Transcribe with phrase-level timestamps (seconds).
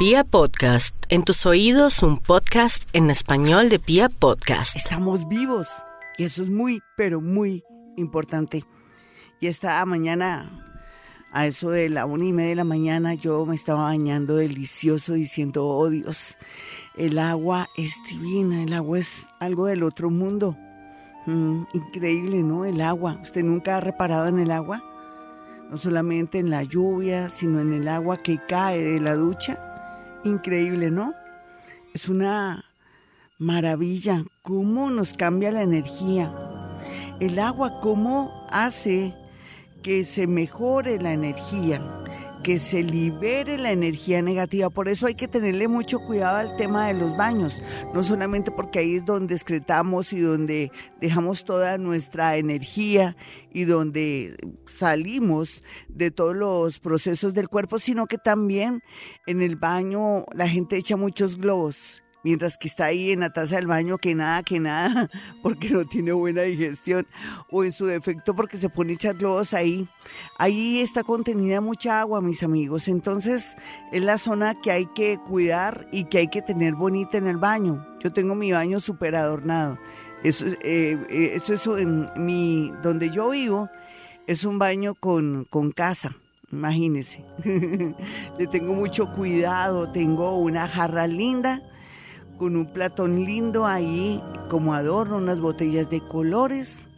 [0.00, 4.74] Pia Podcast, en tus oídos un podcast en español de Pia Podcast.
[4.74, 5.68] Estamos vivos
[6.16, 7.64] y eso es muy, pero muy
[7.98, 8.64] importante.
[9.40, 10.88] Y esta mañana,
[11.32, 15.12] a eso de la una y media de la mañana, yo me estaba bañando delicioso
[15.12, 16.38] diciendo, oh Dios,
[16.96, 20.56] el agua es divina, el agua es algo del otro mundo.
[21.26, 22.64] Mm, increíble, ¿no?
[22.64, 23.18] El agua.
[23.20, 24.82] ¿Usted nunca ha reparado en el agua?
[25.70, 29.66] No solamente en la lluvia, sino en el agua que cae de la ducha
[30.24, 31.14] Increíble, ¿no?
[31.94, 32.64] Es una
[33.38, 36.30] maravilla cómo nos cambia la energía.
[37.20, 39.14] El agua, cómo hace
[39.82, 41.80] que se mejore la energía
[42.42, 44.70] que se libere la energía negativa.
[44.70, 47.60] Por eso hay que tenerle mucho cuidado al tema de los baños,
[47.94, 53.16] no solamente porque ahí es donde excretamos y donde dejamos toda nuestra energía
[53.52, 54.36] y donde
[54.66, 58.82] salimos de todos los procesos del cuerpo, sino que también
[59.26, 63.56] en el baño la gente echa muchos globos mientras que está ahí en la taza
[63.56, 65.08] del baño, que nada, que nada,
[65.42, 67.06] porque no tiene buena digestión,
[67.50, 69.88] o en su defecto porque se pone a echar globos ahí.
[70.38, 73.56] Ahí está contenida mucha agua, mis amigos, entonces
[73.92, 77.36] es la zona que hay que cuidar y que hay que tener bonita en el
[77.36, 77.86] baño.
[78.02, 79.78] Yo tengo mi baño súper adornado.
[80.22, 83.70] Eso, eh, eh, eso es mi, donde yo vivo,
[84.26, 86.14] es un baño con, con casa.
[86.52, 87.24] Imagínense,
[88.38, 91.62] le tengo mucho cuidado, tengo una jarra linda,
[92.40, 96.88] con un platón lindo ahí como adorno, unas botellas de colores.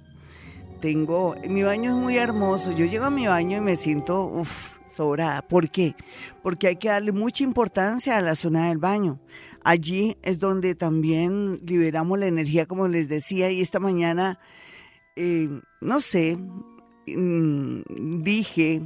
[0.81, 2.71] Tengo, mi baño es muy hermoso.
[2.71, 5.43] Yo llego a mi baño y me siento, uff, sobrada.
[5.43, 5.97] ¿Por qué?
[6.45, 9.19] Porque hay que darle mucha importancia a la zona del baño.
[9.65, 14.39] Allí es donde también liberamos la energía, como les decía, y esta mañana,
[15.17, 15.49] eh,
[15.81, 16.39] no sé,
[17.09, 18.83] mm, dije,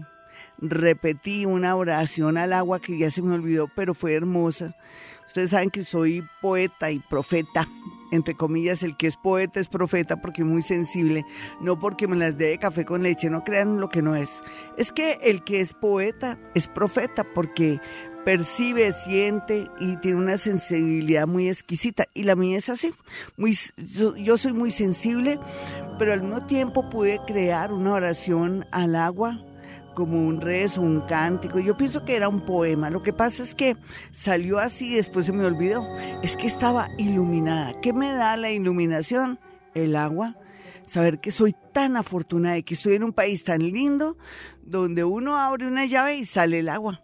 [0.59, 4.75] repetí una oración al agua que ya se me olvidó, pero fue hermosa
[5.27, 7.69] Ustedes saben que soy poeta y profeta,
[8.11, 11.27] entre comillas, el que es poeta es profeta porque es muy sensible,
[11.61, 14.31] no porque me las dé café con leche, no crean lo que no es.
[14.79, 17.81] Es que el que es poeta es profeta porque
[18.25, 22.07] percibe, siente y tiene una sensibilidad muy exquisita.
[22.15, 22.93] Y la mía es así.
[23.37, 23.55] Muy,
[24.17, 25.39] yo soy muy sensible,
[25.99, 29.45] pero al mismo tiempo pude crear una oración al agua
[29.97, 31.59] como un rezo, un cántico.
[31.59, 32.91] Yo pienso que era un poema.
[32.91, 33.75] Lo que pasa es que
[34.13, 35.85] salió así y después se me olvidó.
[36.23, 37.81] Es que estaba iluminada.
[37.81, 39.41] ¿Qué me da la iluminación?
[39.75, 40.37] El agua.
[40.85, 44.19] Saber que soy tan afortunada y que estoy en un país tan lindo
[44.63, 47.01] donde uno abre una llave y sale el agua.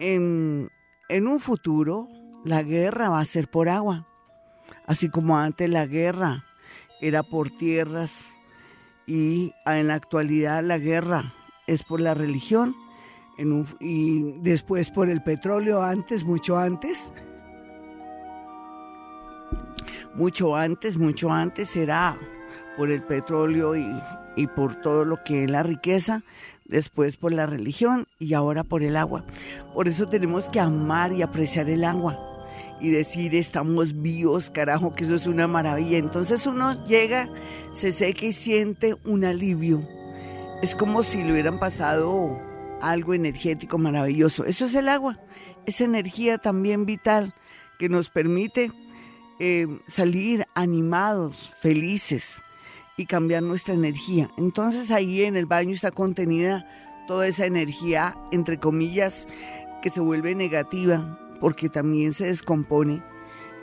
[0.00, 0.70] En,
[1.10, 2.08] en un futuro,
[2.44, 4.08] la guerra va a ser por agua.
[4.86, 6.46] Así como antes la guerra
[7.02, 8.24] era por tierras
[9.06, 11.34] y en la actualidad la guerra
[11.66, 12.74] es por la religión
[13.80, 17.12] y después por el petróleo antes, mucho antes.
[20.14, 22.18] Mucho antes, mucho antes será
[22.76, 23.86] por el petróleo y,
[24.36, 26.22] y por todo lo que es la riqueza,
[26.64, 29.24] después por la religión y ahora por el agua.
[29.74, 32.18] Por eso tenemos que amar y apreciar el agua
[32.80, 35.98] y decir estamos vivos, carajo, que eso es una maravilla.
[35.98, 37.28] Entonces uno llega,
[37.72, 39.86] se seca y siente un alivio
[40.62, 42.40] es como si le hubieran pasado
[42.80, 44.44] algo energético maravilloso.
[44.44, 45.18] Eso es el agua,
[45.66, 47.34] esa energía también vital
[47.78, 48.72] que nos permite
[49.38, 52.42] eh, salir animados, felices
[52.96, 54.30] y cambiar nuestra energía.
[54.38, 56.66] Entonces ahí en el baño está contenida
[57.06, 59.28] toda esa energía, entre comillas,
[59.82, 63.02] que se vuelve negativa porque también se descompone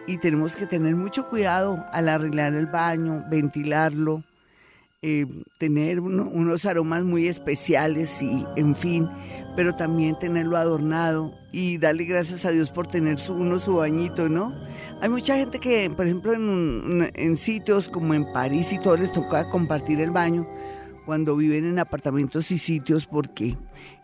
[0.05, 4.23] y tenemos que tener mucho cuidado al arreglar el baño, ventilarlo,
[5.03, 5.25] eh,
[5.57, 9.09] tener unos aromas muy especiales y en fin,
[9.55, 14.29] pero también tenerlo adornado y darle gracias a Dios por tener su, uno su bañito,
[14.29, 14.53] ¿no?
[15.01, 19.11] Hay mucha gente que, por ejemplo, en, en sitios como en París y todo les
[19.11, 20.47] toca compartir el baño
[21.05, 23.57] cuando viven en apartamentos y sitios porque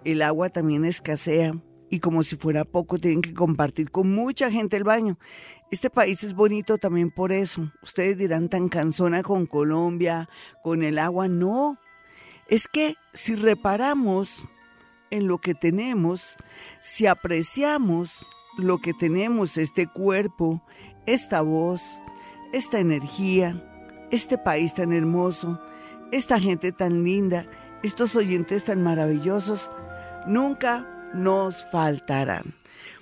[0.04, 1.54] el agua también escasea
[1.90, 5.18] y como si fuera poco tienen que compartir con mucha gente el baño.
[5.72, 7.72] Este país es bonito también por eso.
[7.82, 10.30] Ustedes dirán tan cansona con Colombia,
[10.64, 11.28] con el agua.
[11.28, 11.78] No,
[12.48, 14.44] es que si reparamos
[15.12, 16.36] en lo que tenemos,
[16.82, 18.26] si apreciamos
[18.58, 20.64] lo que tenemos, este cuerpo,
[21.06, 21.82] esta voz,
[22.52, 23.64] esta energía,
[24.12, 25.62] este país tan hermoso,
[26.12, 27.46] esta gente tan linda,
[27.84, 29.72] estos oyentes tan maravillosos,
[30.28, 32.54] nunca nos faltarán.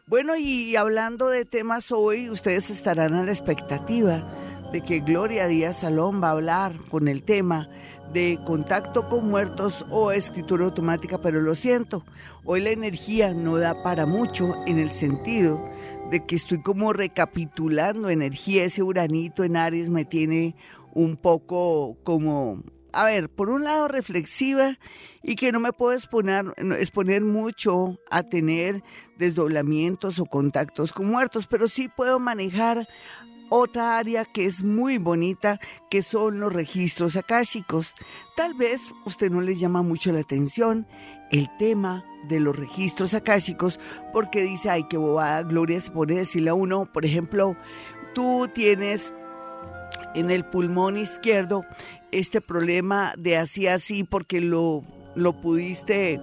[0.07, 4.23] Bueno, y hablando de temas hoy, ustedes estarán a la expectativa
[4.71, 7.69] de que Gloria Díaz Salón va a hablar con el tema
[8.13, 12.05] de contacto con muertos o escritura automática, pero lo siento,
[12.45, 15.59] hoy la energía no da para mucho en el sentido
[16.09, 20.55] de que estoy como recapitulando energía, ese uranito en Aries me tiene
[20.93, 22.63] un poco como,
[22.97, 24.79] a ver, por un lado reflexiva
[25.21, 26.45] y que no me puedo exponer,
[26.79, 28.83] exponer mucho a tener
[29.19, 32.87] desdoblamientos o contactos con muertos, pero sí puedo manejar
[33.49, 35.59] otra área que es muy bonita,
[35.91, 37.93] que son los registros akáshicos.
[38.35, 40.87] Tal vez usted no le llama mucho la atención
[41.29, 43.79] el tema de los registros akáshicos
[44.11, 47.55] porque dice, ay, qué bobada, Gloria se pone a decirle a uno, por ejemplo,
[48.15, 49.13] tú tienes
[50.15, 51.63] en el pulmón izquierdo
[52.11, 54.83] este problema de así así porque lo,
[55.15, 56.19] lo pudiste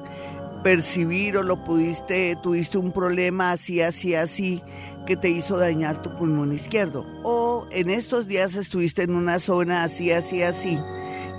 [0.63, 4.63] percibir o lo pudiste, tuviste un problema así, así, así
[5.07, 7.05] que te hizo dañar tu pulmón izquierdo.
[7.23, 10.79] O en estos días estuviste en una zona así, así, así,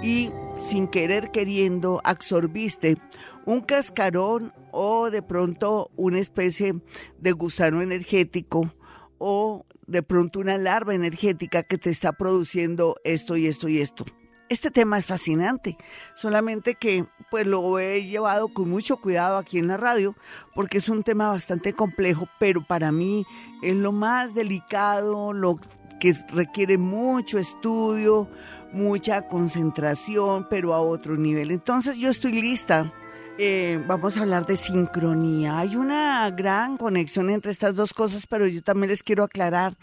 [0.03, 0.29] y
[0.69, 2.97] sin querer queriendo absorbiste
[3.45, 6.75] un cascarón o de pronto una especie
[7.17, 8.73] de gusano energético
[9.17, 14.05] o de pronto una larva energética que te está produciendo esto y esto y esto.
[14.47, 15.75] Este tema es fascinante,
[16.13, 20.15] solamente que pues lo he llevado con mucho cuidado aquí en la radio
[20.53, 23.25] porque es un tema bastante complejo, pero para mí
[23.63, 25.59] es lo más delicado, lo
[25.99, 28.29] que requiere mucho estudio,
[28.71, 31.49] mucha concentración, pero a otro nivel.
[31.49, 32.93] Entonces yo estoy lista
[33.37, 35.59] eh, vamos a hablar de sincronía.
[35.59, 39.75] Hay una gran conexión entre estas dos cosas, pero yo también les quiero aclarar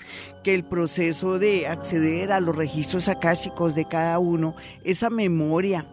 [0.42, 4.54] que el proceso de acceder a los registros akáshicos de cada uno,
[4.84, 5.86] esa memoria,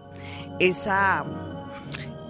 [0.59, 1.25] esa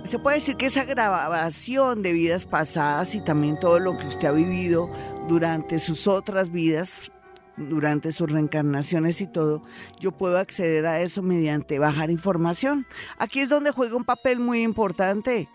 [0.03, 4.29] se puede decir que esa grabación de vidas pasadas y también todo lo que usted
[4.29, 4.89] ha vivido
[5.27, 7.11] durante sus otras vidas
[7.59, 9.61] durante sus reencarnaciones y todo,
[9.99, 12.85] yo puedo acceder a eso mediante bajar información.
[13.17, 15.49] Aquí es donde juega un papel muy importante.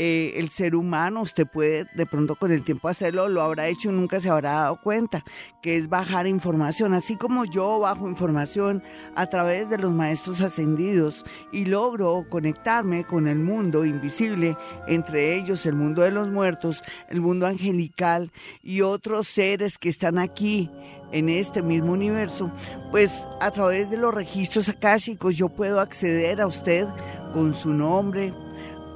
[0.00, 3.90] Eh, el ser humano, usted puede de pronto con el tiempo hacerlo, lo habrá hecho
[3.90, 5.24] y nunca se habrá dado cuenta,
[5.60, 8.80] que es bajar información, así como yo bajo información
[9.16, 14.56] a través de los maestros ascendidos y logro conectarme con el mundo invisible,
[14.86, 18.30] entre ellos el mundo de los muertos, el mundo angelical
[18.62, 20.70] y otros seres que están aquí
[21.12, 22.50] en este mismo universo,
[22.90, 23.10] pues
[23.40, 26.86] a través de los registros akáshicos yo puedo acceder a usted
[27.32, 28.32] con su nombre,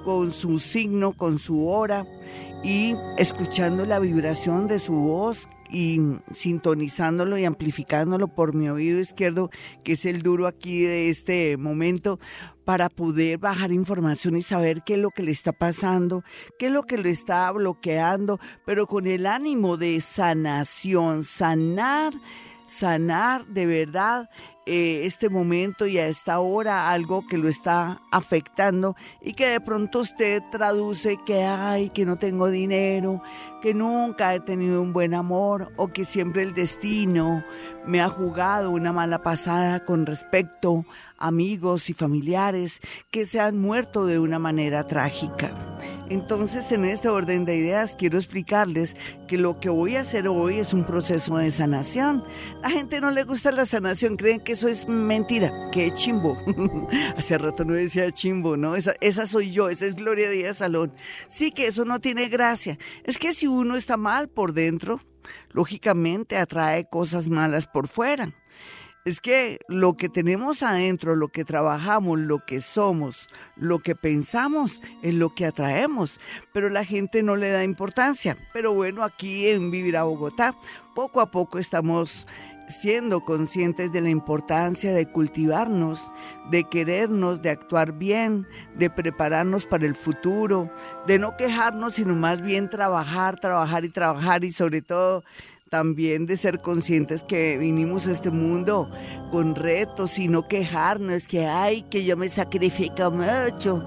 [0.04, 2.06] con su signo, con su hora
[2.62, 6.00] y escuchando la vibración de su voz y
[6.34, 9.50] sintonizándolo y amplificándolo por mi oído izquierdo,
[9.82, 12.20] que es el duro aquí de este momento,
[12.64, 16.22] para poder bajar información y saber qué es lo que le está pasando,
[16.58, 22.12] qué es lo que le está bloqueando, pero con el ánimo de sanación, sanar,
[22.66, 24.28] sanar de verdad
[24.64, 29.60] eh, este momento y a esta hora algo que lo está afectando y que de
[29.60, 33.22] pronto usted traduce que ay, que no tengo dinero,
[33.60, 37.44] que nunca he tenido un buen amor o que siempre el destino
[37.86, 40.84] me ha jugado una mala pasada con respecto
[41.18, 42.80] a amigos y familiares
[43.10, 45.71] que se han muerto de una manera trágica.
[46.12, 50.58] Entonces, en este orden de ideas, quiero explicarles que lo que voy a hacer hoy
[50.58, 52.22] es un proceso de sanación.
[52.60, 56.36] La gente no le gusta la sanación, creen que eso es mentira, que es chimbo.
[57.16, 58.76] Hace rato no decía chimbo, ¿no?
[58.76, 60.92] Esa, esa soy yo, esa es Gloria Díaz Salón.
[61.28, 62.78] Sí que eso no tiene gracia.
[63.04, 65.00] Es que si uno está mal por dentro,
[65.52, 68.34] lógicamente atrae cosas malas por fuera.
[69.04, 74.80] Es que lo que tenemos adentro, lo que trabajamos, lo que somos, lo que pensamos,
[75.02, 76.20] es lo que atraemos.
[76.52, 78.36] Pero la gente no le da importancia.
[78.52, 80.54] Pero bueno, aquí en Vivir a Bogotá,
[80.94, 82.28] poco a poco estamos
[82.68, 86.10] siendo conscientes de la importancia de cultivarnos,
[86.50, 90.70] de querernos, de actuar bien, de prepararnos para el futuro,
[91.06, 95.24] de no quejarnos, sino más bien trabajar, trabajar y trabajar y sobre todo
[95.72, 98.90] también de ser conscientes que vinimos a este mundo
[99.30, 103.82] con retos y no quejarnos que, ay, que yo me sacrifico mucho.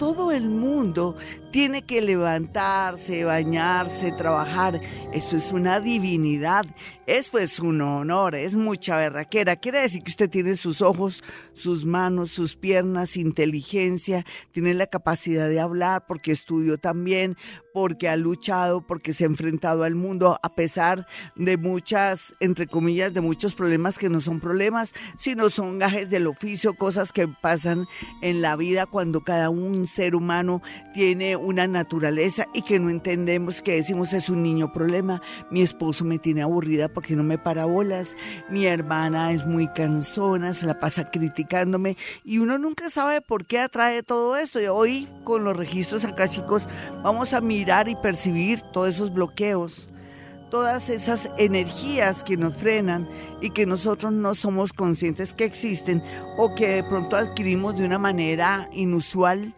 [0.00, 1.16] Todo el mundo
[1.50, 4.80] tiene que levantarse, bañarse, trabajar.
[5.12, 6.66] Eso es una divinidad.
[7.08, 9.56] Eso es un honor, es mucha berraquera.
[9.56, 11.24] Quiere decir que usted tiene sus ojos,
[11.54, 17.38] sus manos, sus piernas, inteligencia, tiene la capacidad de hablar porque estudió también,
[17.72, 23.14] porque ha luchado, porque se ha enfrentado al mundo a pesar de muchas, entre comillas,
[23.14, 27.86] de muchos problemas que no son problemas, sino son gajes del oficio, cosas que pasan
[28.20, 30.60] en la vida cuando cada un ser humano
[30.92, 36.04] tiene una naturaleza y que no entendemos que decimos es un niño problema, mi esposo
[36.04, 38.16] me tiene aburrida porque no me para bolas,
[38.50, 43.60] mi hermana es muy cansona, se la pasa criticándome y uno nunca sabe por qué
[43.60, 44.60] atrae todo esto.
[44.60, 46.68] Y hoy con los registros chicos
[47.02, 49.88] vamos a mirar y percibir todos esos bloqueos
[50.50, 53.06] todas esas energías que nos frenan
[53.40, 56.02] y que nosotros no somos conscientes que existen
[56.36, 59.54] o que de pronto adquirimos de una manera inusual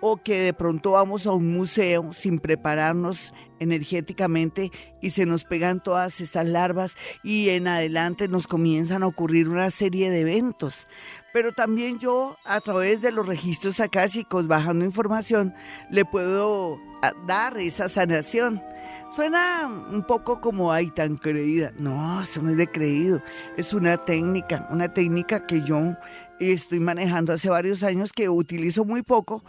[0.00, 5.82] o que de pronto vamos a un museo sin prepararnos energéticamente y se nos pegan
[5.82, 10.88] todas estas larvas y en adelante nos comienzan a ocurrir una serie de eventos.
[11.32, 15.54] Pero también yo a través de los registros acásicos, bajando información,
[15.90, 18.62] le puedo ah, dar esa sanación.
[19.14, 21.72] Suena un poco como ay tan creída.
[21.78, 23.20] No, eso no es de creído.
[23.56, 25.96] Es una técnica, una técnica que yo
[26.38, 29.42] estoy manejando hace varios años que utilizo muy poco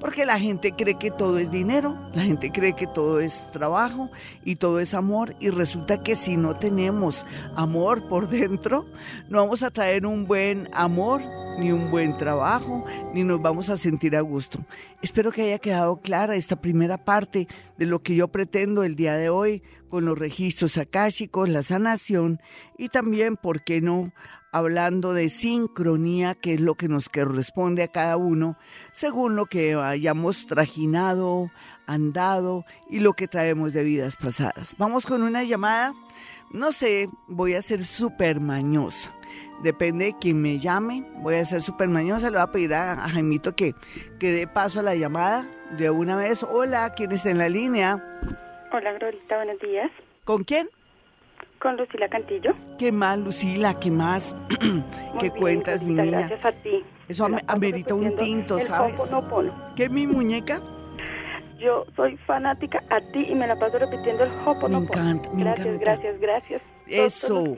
[0.00, 4.10] porque la gente cree que todo es dinero, la gente cree que todo es trabajo
[4.44, 7.24] y todo es amor y resulta que si no tenemos
[7.54, 8.84] amor por dentro,
[9.28, 11.22] no vamos a traer un buen amor,
[11.58, 12.84] ni un buen trabajo,
[13.14, 14.58] ni nos vamos a sentir a gusto.
[15.02, 17.48] Espero que haya quedado clara esta primera parte
[17.78, 22.40] de lo que yo pretendo el día de hoy con los registros akáshicos, la sanación
[22.76, 24.12] y también, ¿por qué no?,
[24.56, 28.56] hablando de sincronía, que es lo que nos corresponde a cada uno,
[28.92, 31.50] según lo que hayamos trajinado,
[31.86, 34.74] andado y lo que traemos de vidas pasadas.
[34.78, 35.92] Vamos con una llamada.
[36.50, 39.14] No sé, voy a ser súper mañosa.
[39.62, 41.04] Depende de quién me llame.
[41.16, 42.30] Voy a ser súper mañosa.
[42.30, 43.74] Le voy a pedir a, Jaimito que,
[44.18, 45.46] que dé paso a la llamada
[45.76, 46.42] de una vez.
[46.42, 48.02] Hola, ¿quién está en la línea?
[48.72, 49.90] Hola, Glorita, buenos días.
[50.24, 50.68] ¿Con quién?
[51.60, 52.52] Con Lucila Cantillo.
[52.78, 53.78] ¿Qué más, Lucila?
[53.78, 54.36] ¿Qué más?
[55.20, 56.28] ¿Qué cuentas, mi niña?
[56.28, 56.84] Gracias a ti.
[57.08, 58.94] Eso amerita un tinto, ¿sabes?
[59.76, 60.60] ¿Qué mi muñeca?
[61.58, 64.80] Yo soy fanática a ti y me la paso repitiendo el Hoponopono.
[64.80, 65.84] Me encanta, me gracias, encanta.
[65.84, 67.56] Gracias, gracias, Eso.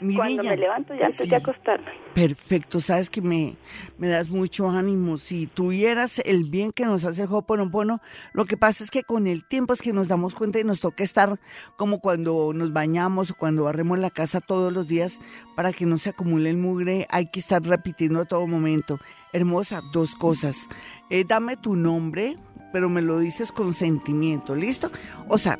[0.00, 0.50] Mi Cuando niña.
[0.50, 1.90] me levanto ya antes de acostarme.
[2.14, 3.56] Perfecto, sabes que me,
[3.98, 5.18] me das mucho ánimo.
[5.18, 8.00] Si tuvieras el bien que nos hace el Hoponopono,
[8.32, 10.80] lo que pasa es que con el tiempo es que nos damos cuenta y nos
[10.80, 11.38] toca estar
[11.76, 15.20] como cuando nos bañamos o cuando barremos la casa todos los días
[15.56, 17.06] para que no se acumule el mugre.
[17.10, 18.98] Hay que estar repitiendo a todo momento.
[19.32, 20.68] Hermosa, dos cosas.
[21.10, 22.36] Eh, dame tu nombre,
[22.72, 24.90] pero me lo dices con sentimiento, ¿listo?
[25.28, 25.58] O sea,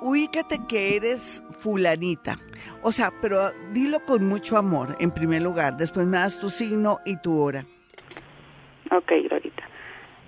[0.00, 2.38] ubícate que eres fulanita.
[2.82, 5.76] O sea, pero dilo con mucho amor, en primer lugar.
[5.76, 7.66] Después me das tu signo y tu hora.
[8.90, 9.62] Ok, Glorita.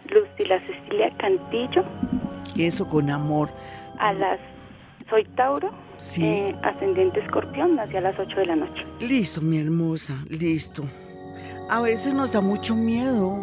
[0.09, 1.85] Lucila Cecilia Cantillo,
[2.55, 3.49] Y eso con amor.
[3.99, 4.39] a las...
[5.09, 6.25] Soy Tauro, Sí.
[6.25, 8.85] eh, ascendente escorpión, hacia las 8 de la noche.
[9.01, 10.85] Listo, mi hermosa, listo.
[11.71, 13.37] A veces nos da mucho miedo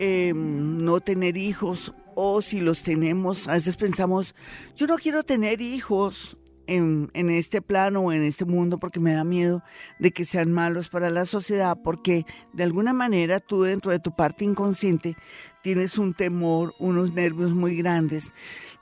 [0.00, 4.34] eh, no tener hijos o si los tenemos, a veces pensamos,
[4.76, 9.14] yo no quiero tener hijos en, en este plano o en este mundo porque me
[9.14, 9.62] da miedo
[9.98, 14.14] de que sean malos para la sociedad, porque de alguna manera tú dentro de tu
[14.14, 15.16] parte inconsciente
[15.62, 18.32] tienes un temor, unos nervios muy grandes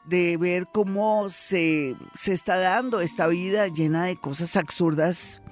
[0.05, 5.43] de ver cómo se, se está dando esta vida llena de cosas absurdas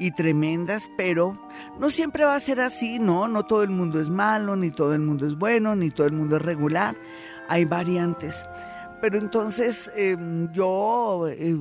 [0.00, 1.38] y tremendas, pero
[1.78, 3.28] no siempre va a ser así, ¿no?
[3.28, 6.14] No todo el mundo es malo, ni todo el mundo es bueno, ni todo el
[6.14, 6.96] mundo es regular.
[7.48, 8.46] Hay variantes.
[9.02, 10.16] Pero entonces eh,
[10.52, 11.54] yo eh,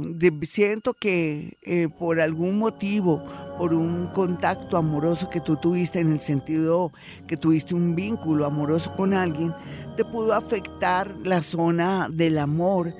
[0.43, 3.23] siento que eh, por algún motivo,
[3.57, 6.91] por un contacto amoroso que tú tuviste en el sentido
[7.27, 9.53] que tuviste un vínculo amoroso con alguien,
[9.97, 12.93] te pudo afectar la zona del amor.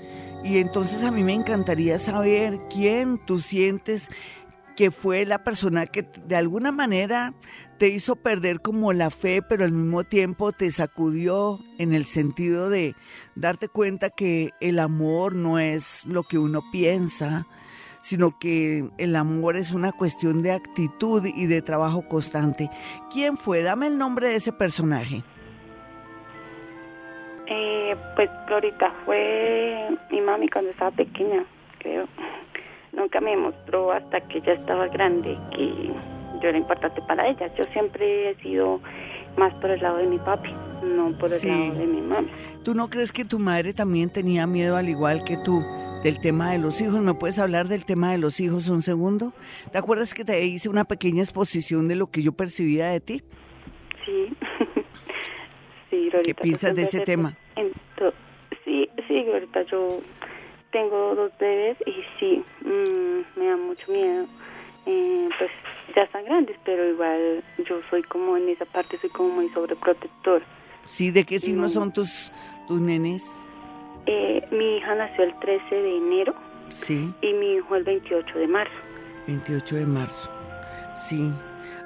[0.43, 4.10] Y entonces a mí me encantaría saber quién tú sientes
[4.80, 7.34] que fue la persona que de alguna manera
[7.80, 12.70] te hizo perder como la fe, pero al mismo tiempo te sacudió en el sentido
[12.70, 12.96] de
[13.36, 17.46] darte cuenta que el amor no es lo que uno piensa,
[18.00, 22.70] sino que el amor es una cuestión de actitud y de trabajo constante.
[23.12, 23.64] ¿Quién fue?
[23.64, 25.24] Dame el nombre de ese personaje.
[27.48, 31.44] Eh, pues Glorita fue mi mami cuando estaba pequeña,
[31.80, 32.08] creo.
[32.93, 35.72] Nunca me mostró hasta que ya estaba grande que
[36.41, 37.48] yo era importante para ella.
[37.55, 38.79] Yo siempre he sido
[39.38, 40.50] más por el lado de mi papi,
[40.84, 41.48] no por el Sí.
[41.48, 42.27] lado de mi mami.
[42.63, 45.63] ¿Tú no crees que tu madre también tenía miedo al igual que tú
[46.03, 47.00] del tema de los hijos?
[47.01, 49.34] ¿Me puedes hablar del tema de los hijos un segundo?
[49.72, 53.24] ¿Te acuerdas que te hice una pequeña exposición de lo que yo percibía de ti?
[54.05, 54.34] Sí.
[55.89, 56.22] sí, Glorita.
[56.24, 57.38] ¿Qué piensas de ese tema?
[57.55, 58.13] ento-
[58.65, 60.01] sí, sí, Glorita, yo
[60.72, 64.26] tengo dos bebés y sí, mm, me da mucho miedo.
[64.86, 65.52] Eh, pues
[65.96, 70.42] ya están grandes, pero igual yo soy como en esa parte, soy como muy sobreprotector.
[70.86, 71.70] Sí, ¿de qué signo No.
[71.70, 72.32] son tus,
[72.68, 73.26] ¿Tus nenes?
[74.06, 76.34] Eh, mi hija nació el 13 de enero.
[76.70, 77.12] Sí.
[77.22, 78.74] Y mi hijo el 28 de marzo.
[79.28, 80.30] 28 de marzo.
[80.96, 81.32] Sí.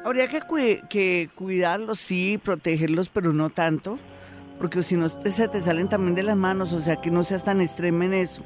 [0.05, 0.41] Habría que,
[0.89, 3.97] que cuidarlos, sí, protegerlos, pero no tanto
[4.63, 7.43] porque si no se te salen también de las manos, o sea que no seas
[7.43, 8.43] tan extrema en eso.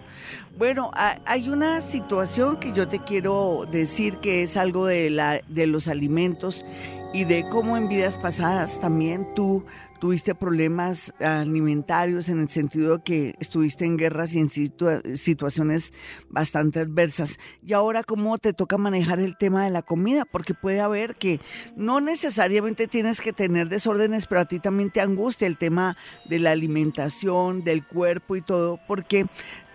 [0.57, 5.67] Bueno, hay una situación que yo te quiero decir que es algo de, la, de
[5.67, 6.65] los alimentos
[7.13, 9.63] y de cómo en vidas pasadas también tú
[10.00, 15.94] tuviste problemas alimentarios en el sentido que estuviste en guerras y en situaciones
[16.30, 17.39] bastante adversas.
[17.63, 20.25] Y ahora, ¿cómo te toca manejar el tema de la comida?
[20.25, 21.39] Porque puede haber que
[21.75, 25.98] no necesariamente tienes que tener desórdenes, pero a ti también te angustia el tema
[26.30, 29.25] de la alimentación, del cuerpo y todo, porque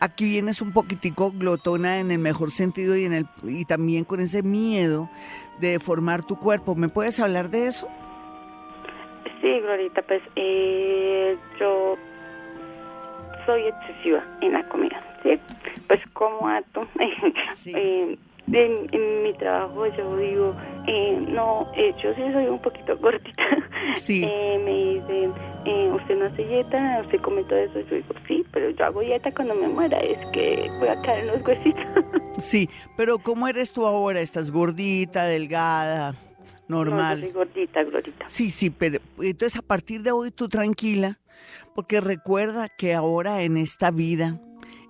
[0.00, 4.20] aquí vienes un poquitico glotona en el mejor sentido y, en el, y también con
[4.20, 5.10] ese miedo
[5.60, 6.74] de formar tu cuerpo.
[6.74, 7.88] ¿Me puedes hablar de eso?
[9.42, 11.96] Sí, Glorita, pues eh, yo
[13.44, 15.38] soy excesiva en la comida, ¿sí?
[15.88, 16.86] Pues como ato.
[17.66, 18.16] eh,
[18.52, 20.54] en, mi trabajo yo digo,
[20.86, 23.42] eh, no, eh, yo sí soy un poquito gordita.
[23.96, 24.22] Sí.
[24.24, 25.32] Eh, me dicen,
[25.66, 27.80] eh, usted no hace dieta, usted come todo eso.
[27.80, 31.24] Yo digo, sí, pero yo hago dieta cuando me muera, es que voy a caer
[31.24, 31.84] en los huesitos.
[32.40, 34.20] sí, pero ¿cómo eres tú ahora?
[34.20, 36.14] ¿Estás gordita, delgada?
[36.72, 37.20] Normal.
[37.20, 38.26] No, gordita, gordita.
[38.26, 41.20] Sí, sí, pero entonces a partir de hoy tú tranquila,
[41.74, 44.40] porque recuerda que ahora en esta vida,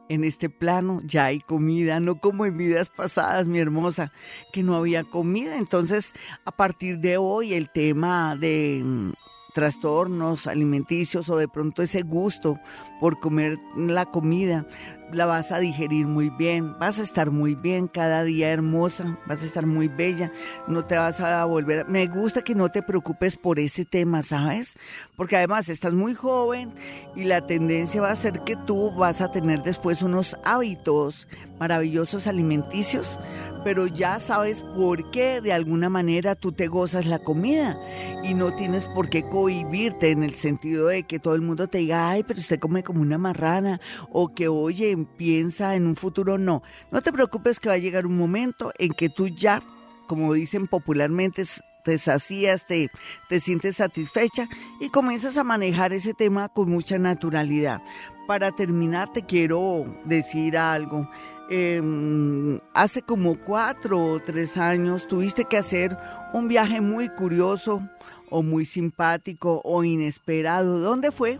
[0.09, 4.13] en este plano, ya hay comida, no como en vidas pasadas, mi hermosa,
[4.53, 5.59] que no había comida.
[5.59, 6.13] Entonces,
[6.45, 9.13] a partir de hoy, el tema de mm,
[9.53, 12.59] trastornos alimenticios o de pronto ese gusto
[13.01, 14.67] por comer la comida,
[15.13, 19.43] la vas a digerir muy bien, vas a estar muy bien cada día hermosa, vas
[19.43, 20.33] a estar muy bella,
[20.69, 24.75] no te vas a volver, me gusta que no te preocupes por ese tema, ¿sabes?
[25.17, 26.73] Porque además estás muy joven
[27.15, 31.29] y la tendencia va a ser que tú vas a tener después unos hábitos
[31.59, 33.19] maravillosos alimenticios
[33.65, 37.79] pero ya sabes por qué de alguna manera tú te gozas la comida
[38.25, 41.79] y no tienes por qué cohibirte en el sentido de que todo el mundo te
[41.79, 46.39] diga, ay, pero usted come como una marrana o que oye, piensa en un futuro.
[46.39, 49.63] No, no te preocupes que va a llegar un momento en que tú ya,
[50.09, 51.45] como dicen popularmente,
[51.85, 52.91] te sacías, te,
[53.29, 54.49] te sientes satisfecha
[54.81, 57.83] y comienzas a manejar ese tema con mucha naturalidad.
[58.27, 61.09] Para terminar, te quiero decir algo.
[61.55, 65.95] Em, hace como cuatro o tres años tuviste que hacer
[66.33, 67.83] un viaje muy curioso
[68.31, 70.79] o muy simpático o inesperado.
[70.79, 71.39] ¿Dónde fue?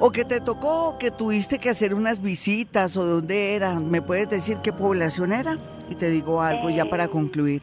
[0.00, 3.76] O que te tocó, que tuviste que hacer unas visitas o dónde era.
[3.78, 5.56] ¿Me puedes decir qué población era?
[5.88, 7.62] Y te digo algo ya para eh, concluir.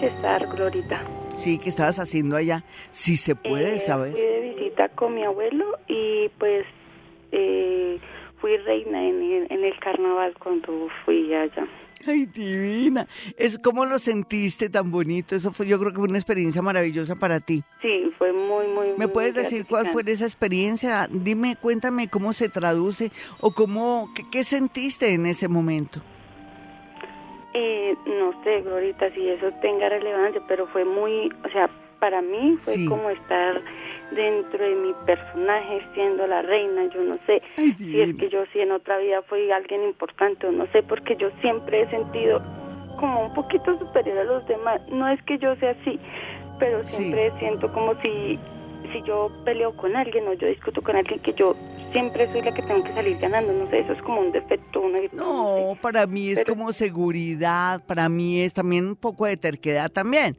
[0.00, 1.00] Cesar, Glorita.
[1.34, 2.64] Sí, ¿qué estabas haciendo allá?
[2.90, 4.10] Si se puede eh, saber.
[4.10, 6.64] Fui de visita con mi abuelo y pues
[7.30, 8.00] eh,
[8.42, 11.64] fui reina en el, carnaval cuando fui allá.
[12.04, 13.06] Ay, divina.
[13.38, 15.36] Es como lo sentiste tan bonito.
[15.36, 17.62] Eso fue, yo creo que fue una experiencia maravillosa para ti.
[17.80, 18.88] Sí, fue muy, muy.
[18.98, 21.08] ¿Me puedes decir cuál fue esa experiencia?
[21.08, 26.00] Dime, cuéntame cómo se traduce o cómo, qué, sentiste en ese momento.
[27.54, 31.70] Eh, no sé, Glorita, si eso tenga relevancia, pero fue muy, o sea,
[32.02, 33.62] para mí fue como estar
[34.10, 37.40] dentro de mi personaje siendo la reina, yo no sé
[37.78, 41.14] si es que yo si en otra vida fui alguien importante o no sé, porque
[41.14, 42.42] yo siempre he sentido
[42.98, 46.00] como un poquito superior a los demás, no es que yo sea así,
[46.58, 48.36] pero siempre siento como si
[48.92, 51.54] si yo peleo con alguien o yo discuto con alguien que yo
[51.92, 54.80] siempre soy la que tengo que salir ganando, no sé, eso es como un defecto,
[54.80, 59.90] una No, para mí es como seguridad, para mí es también un poco de terquedad
[59.90, 60.38] también,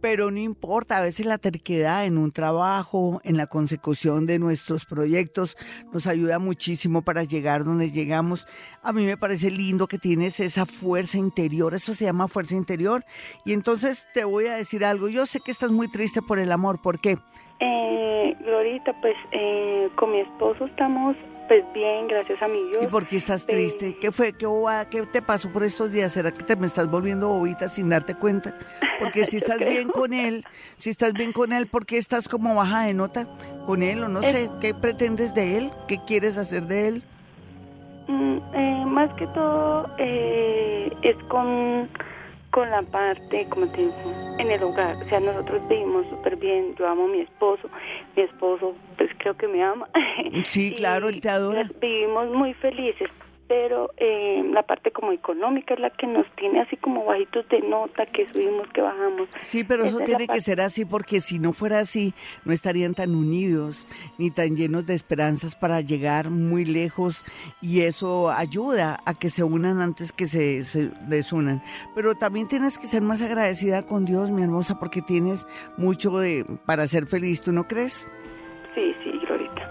[0.00, 4.84] pero no importa, a veces la terquedad en un trabajo, en la consecución de nuestros
[4.84, 5.56] proyectos,
[5.92, 8.46] nos ayuda muchísimo para llegar donde llegamos.
[8.82, 13.04] A mí me parece lindo que tienes esa fuerza interior, eso se llama fuerza interior,
[13.44, 16.50] y entonces te voy a decir algo, yo sé que estás muy triste por el
[16.50, 17.18] amor, ¿por qué?
[17.66, 21.16] Eh, Glorita, pues eh, con mi esposo estamos
[21.48, 22.84] pues bien, gracias a mi Dios.
[22.84, 23.96] ¿Y por qué estás triste?
[23.98, 24.32] ¿Qué fue?
[24.32, 24.46] ¿Qué,
[24.90, 26.12] ¿Qué te pasó por estos días?
[26.12, 28.54] ¿Será que te me estás volviendo bobita sin darte cuenta?
[28.98, 30.44] Porque si estás bien con él,
[30.76, 33.26] si estás bien con él, ¿por qué estás como baja de nota
[33.66, 34.02] con él?
[34.02, 35.70] O no sé, ¿qué pretendes de él?
[35.86, 37.02] ¿Qué quieres hacer de él?
[38.08, 41.88] Mm, eh, más que todo eh, es con
[42.54, 43.92] con la parte, como te digo,
[44.38, 44.94] en el hogar.
[45.02, 46.76] O sea, nosotros vivimos súper bien.
[46.76, 47.68] Yo amo a mi esposo.
[48.14, 49.88] Mi esposo, pues creo que me ama.
[50.46, 51.68] Sí, claro, él te adora.
[51.80, 53.10] Vivimos muy felices.
[53.46, 57.60] Pero eh, la parte como económica es la que nos tiene así como bajitos de
[57.60, 59.28] nota, que subimos, que bajamos.
[59.44, 63.14] Sí, pero eso tiene que ser así porque si no fuera así, no estarían tan
[63.14, 63.86] unidos
[64.18, 67.24] ni tan llenos de esperanzas para llegar muy lejos
[67.60, 71.62] y eso ayuda a que se unan antes que se, se desunan.
[71.94, 76.46] Pero también tienes que ser más agradecida con Dios, mi hermosa, porque tienes mucho de,
[76.66, 78.06] para ser feliz, ¿tú no crees?
[78.74, 79.13] Sí, sí,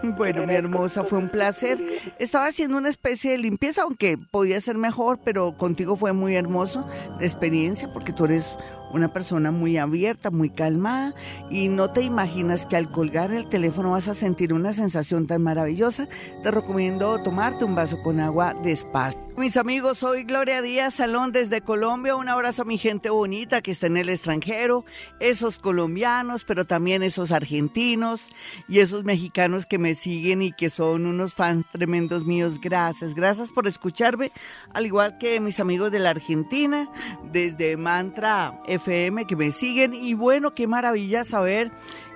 [0.04, 1.84] bueno, mi hermosa, fue un placer.
[2.20, 6.88] Estaba haciendo una especie de limpieza, aunque podía ser mejor, pero contigo fue muy hermoso
[7.20, 8.50] la experiencia porque tú eres
[8.94, 11.16] una persona muy abierta, muy calmada
[11.50, 15.42] y no te imaginas que al colgar el teléfono vas a sentir una sensación tan
[15.42, 16.08] maravillosa.
[16.44, 19.20] Te recomiendo tomarte un vaso con agua despacio.
[19.36, 22.16] Mis amigos, soy Gloria Díaz Salón desde Colombia.
[22.16, 24.86] Un abrazo a mi gente bonita que está en el extranjero,
[25.20, 28.22] esos colombianos, pero también esos argentinos
[28.68, 32.60] y esos mexicanos que me siguen y que son unos fans tremendos míos.
[32.62, 34.32] Gracias, gracias por escucharme,
[34.72, 36.88] al igual que mis amigos de la Argentina,
[37.32, 39.96] desde Mantra FM que me siguen.
[39.96, 41.72] Y bueno, qué maravilla saber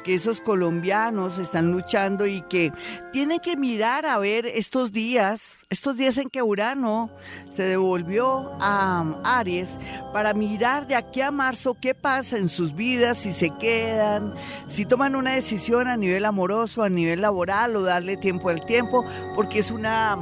[0.08, 2.72] que esos colombianos están luchando y que
[3.12, 7.10] tienen que mirar a ver estos días, estos días en que Urano
[7.50, 9.78] se devolvió a Aries
[10.13, 14.34] para mirar de aquí a marzo qué pasa en sus vidas, si se quedan,
[14.67, 19.04] si toman una decisión a nivel amoroso, a nivel laboral o darle tiempo al tiempo,
[19.36, 20.17] porque es una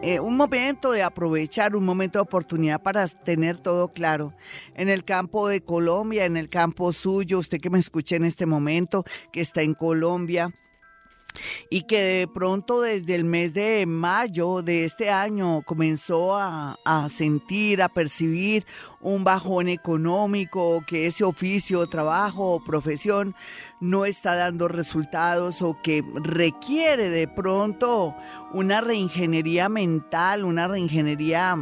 [0.00, 4.32] eh, un momento de aprovechar, un momento de oportunidad para tener todo claro.
[4.74, 8.46] En el campo de Colombia, en el campo suyo, usted que me escuche en este
[8.46, 10.54] momento, que está en Colombia,
[11.70, 16.76] y que de pronto desde el mes de mayo de este año comenzó a,
[17.08, 18.66] sentir, a percibir
[19.00, 23.34] un bajón económico, que ese oficio, trabajo o profesión
[23.80, 28.14] no está dando resultados o que requiere de pronto
[28.52, 31.56] una reingeniería mental, una reingeniería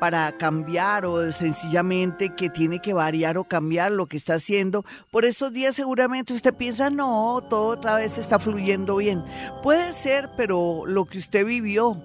[0.00, 4.84] para cambiar o sencillamente que tiene que variar o cambiar lo que está haciendo.
[5.10, 9.22] Por estos días seguramente usted piensa, no, todo otra vez está fluyendo bien.
[9.62, 12.00] Puede ser, pero lo que usted vivió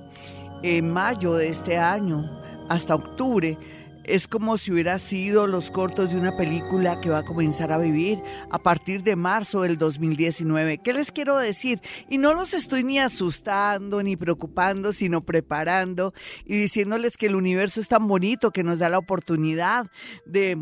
[0.62, 2.30] en mayo de este año
[2.70, 3.58] hasta octubre,
[4.08, 7.78] es como si hubiera sido los cortos de una película que va a comenzar a
[7.78, 8.20] vivir
[8.52, 10.80] a partir de marzo del 2019.
[10.80, 11.82] ¿Qué les quiero decir?
[12.10, 16.14] Y no los estoy ni asustando ni preocupando, sino preparando
[16.46, 19.88] y diciéndoles que el universo es tan bonito que nos da la oportunidad
[20.26, 20.58] de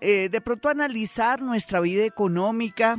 [0.00, 2.98] eh, de pronto analizar nuestra vida económica,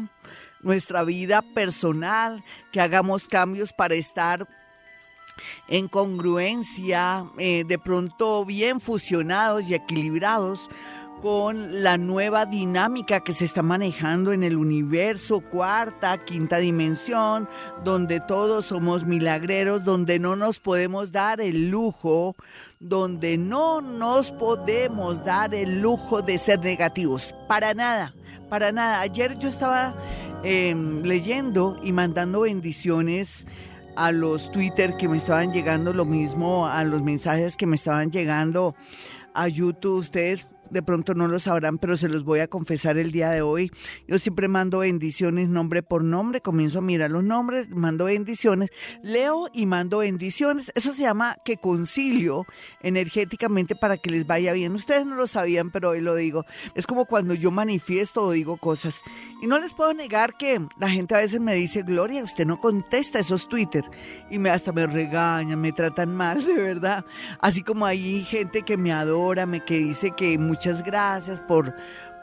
[0.62, 4.48] nuestra vida personal, que hagamos cambios para estar
[5.68, 10.70] en congruencia, eh, de pronto bien fusionados y equilibrados
[11.22, 17.50] con la nueva dinámica que se está manejando en el universo, cuarta, quinta dimensión,
[17.84, 22.36] donde todos somos milagreros, donde no nos podemos dar el lujo,
[22.80, 28.14] donde no nos podemos dar el lujo de ser negativos, para nada,
[28.50, 29.02] para nada.
[29.02, 29.96] Ayer yo estaba
[30.44, 33.48] em, leyendo y mandando bendiciones
[33.98, 38.12] a los Twitter que me estaban llegando, lo mismo a los mensajes que me estaban
[38.12, 38.76] llegando
[39.34, 39.98] a YouTube.
[39.98, 43.42] Ustedes de pronto no lo sabrán, pero se los voy a confesar el día de
[43.42, 43.72] hoy.
[44.08, 48.70] Yo siempre mando bendiciones nombre por nombre, comienzo a mirar los nombres, mando bendiciones,
[49.02, 50.72] leo y mando bendiciones.
[50.76, 52.46] Eso se llama que concilio
[52.82, 54.74] energéticamente para que les vaya bien.
[54.74, 56.46] Ustedes no lo sabían, pero hoy lo digo.
[56.76, 59.02] Es como cuando yo manifiesto o digo cosas.
[59.42, 62.60] Y no les puedo negar que la gente a veces me dice, Gloria, usted no
[62.60, 63.84] contesta esos Twitter.
[64.30, 67.06] Y me hasta me regañan, me tratan mal, de verdad.
[67.40, 70.38] Así como hay gente que me adora, me que dice que
[70.84, 71.74] gracias por,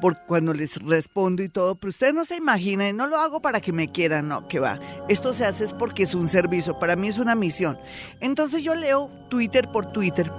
[0.01, 3.61] por cuando les respondo y todo, pero ustedes no se imaginan, no lo hago para
[3.61, 4.79] que me quieran, no, que va.
[5.09, 7.79] Esto se hace es porque es un servicio, para mí es una misión.
[8.21, 10.31] Entonces yo leo Twitter por Twitter.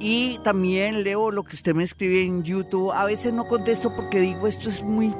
[0.00, 2.92] Y también leo lo que usted me escribe en YouTube.
[2.92, 5.14] A veces no contesto porque digo, esto es muy...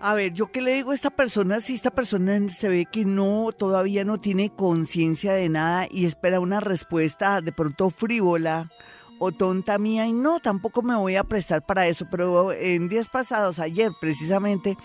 [0.00, 3.04] A ver, yo qué le digo a esta persona si esta persona se ve que
[3.04, 8.68] no, todavía no tiene conciencia de nada y espera una respuesta de pronto frívola
[9.24, 13.08] o tonta mía y no, tampoco me voy a prestar para eso, pero en días
[13.08, 14.76] pasados, ayer precisamente,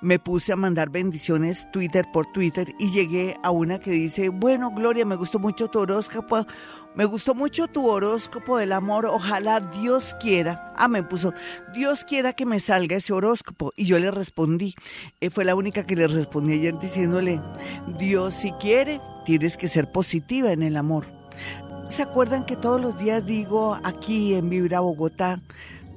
[0.00, 4.72] me puse a mandar bendiciones Twitter por Twitter y llegué a una que dice, bueno,
[4.74, 6.44] Gloria, me gustó mucho tu horóscopo,
[6.96, 11.32] me gustó mucho tu horóscopo del amor, ojalá Dios quiera, ah, me puso,
[11.72, 13.72] Dios quiera que me salga ese horóscopo.
[13.76, 14.74] Y yo le respondí,
[15.20, 17.40] eh, fue la única que le respondí ayer diciéndole,
[17.98, 21.17] Dios si quiere, tienes que ser positiva en el amor.
[21.88, 25.40] ¿Se acuerdan que todos los días digo aquí en Vibra Bogotá,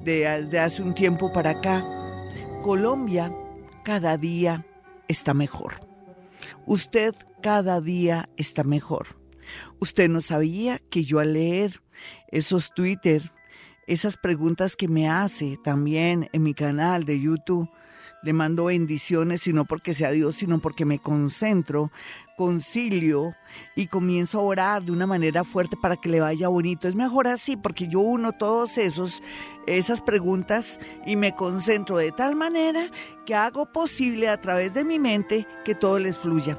[0.02, 1.84] desde hace un tiempo para acá,
[2.62, 3.30] Colombia
[3.84, 4.66] cada día
[5.06, 5.80] está mejor?
[6.66, 9.08] Usted cada día está mejor.
[9.80, 11.82] Usted no sabía que yo al leer
[12.28, 13.30] esos Twitter,
[13.86, 17.68] esas preguntas que me hace también en mi canal de YouTube,
[18.22, 21.90] le mando bendiciones, sino porque sea Dios, sino porque me concentro,
[22.36, 23.34] concilio
[23.76, 26.88] y comienzo a orar de una manera fuerte para que le vaya bonito.
[26.88, 29.22] Es mejor así, porque yo uno todos esos,
[29.66, 32.90] esas preguntas y me concentro de tal manera
[33.26, 36.58] que hago posible a través de mi mente que todo les fluya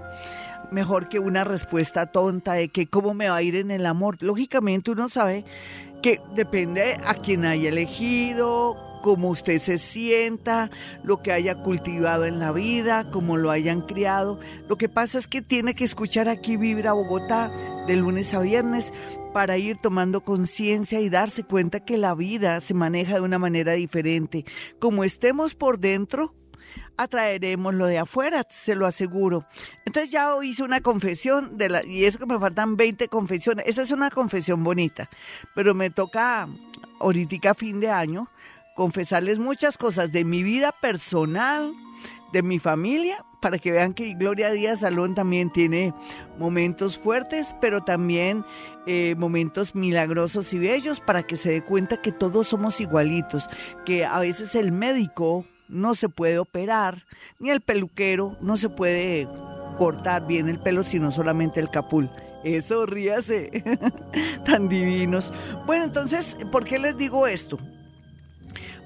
[0.71, 4.17] mejor que una respuesta tonta de que cómo me va a ir en el amor.
[4.21, 5.45] Lógicamente uno sabe
[6.01, 10.71] que depende a quien haya elegido, cómo usted se sienta,
[11.03, 14.39] lo que haya cultivado en la vida, cómo lo hayan criado.
[14.69, 17.51] Lo que pasa es que tiene que escuchar aquí Vibra Bogotá
[17.85, 18.93] de lunes a viernes
[19.33, 23.73] para ir tomando conciencia y darse cuenta que la vida se maneja de una manera
[23.73, 24.45] diferente.
[24.79, 26.33] Como estemos por dentro,
[26.95, 29.45] atraeremos lo de afuera, se lo aseguro.
[29.85, 33.67] Entonces ya hice una confesión de la, y eso que me faltan 20 confesiones.
[33.67, 35.09] Esta es una confesión bonita,
[35.53, 36.47] pero me toca
[37.01, 38.29] ahorita fin de año
[38.75, 41.73] confesarles muchas cosas de mi vida personal,
[42.31, 45.93] de mi familia, para que vean que Gloria Díaz Salón también tiene
[46.39, 48.45] momentos fuertes, pero también
[48.87, 53.47] eh, momentos milagrosos y bellos, para que se dé cuenta que todos somos igualitos,
[53.85, 57.05] que a veces el médico no se puede operar,
[57.39, 59.27] ni el peluquero no se puede
[59.77, 62.09] cortar bien el pelo, sino solamente el capul.
[62.43, 63.63] Eso, ríase,
[64.45, 65.31] tan divinos.
[65.65, 67.57] Bueno, entonces, ¿por qué les digo esto?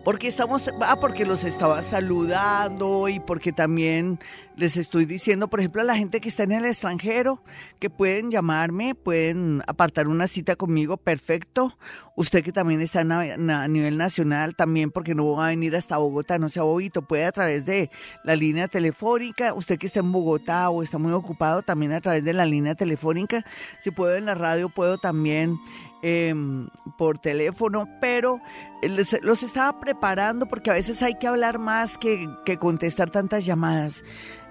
[0.03, 4.19] Porque estamos, ah, porque los estaba saludando y porque también
[4.57, 7.43] les estoy diciendo, por ejemplo, a la gente que está en el extranjero,
[7.79, 11.77] que pueden llamarme, pueden apartar una cita conmigo, perfecto.
[12.15, 16.39] Usted que también está a, nivel nacional, también porque no va a venir hasta Bogotá,
[16.39, 17.91] no sea bobito, puede a través de
[18.23, 19.53] la línea telefónica.
[19.53, 22.73] Usted que está en Bogotá o está muy ocupado, también a través de la línea
[22.73, 23.45] telefónica.
[23.79, 25.59] Si puedo en la radio, puedo también
[26.03, 28.39] Em, por teléfono, pero
[28.83, 32.29] los estaba preparando porque a veces hay que hablar más que,
[32.59, 34.03] contestar tantas llamadas.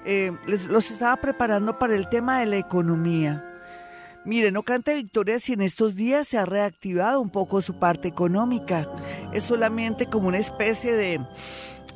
[0.04, 3.44] Em, los estaba preparando para el tema de la economía.
[4.24, 8.09] Mire, no cante victoria si en estos días se ha reactivado un poco su parte
[8.09, 8.88] económica.
[9.32, 11.20] Es solamente como una especie de,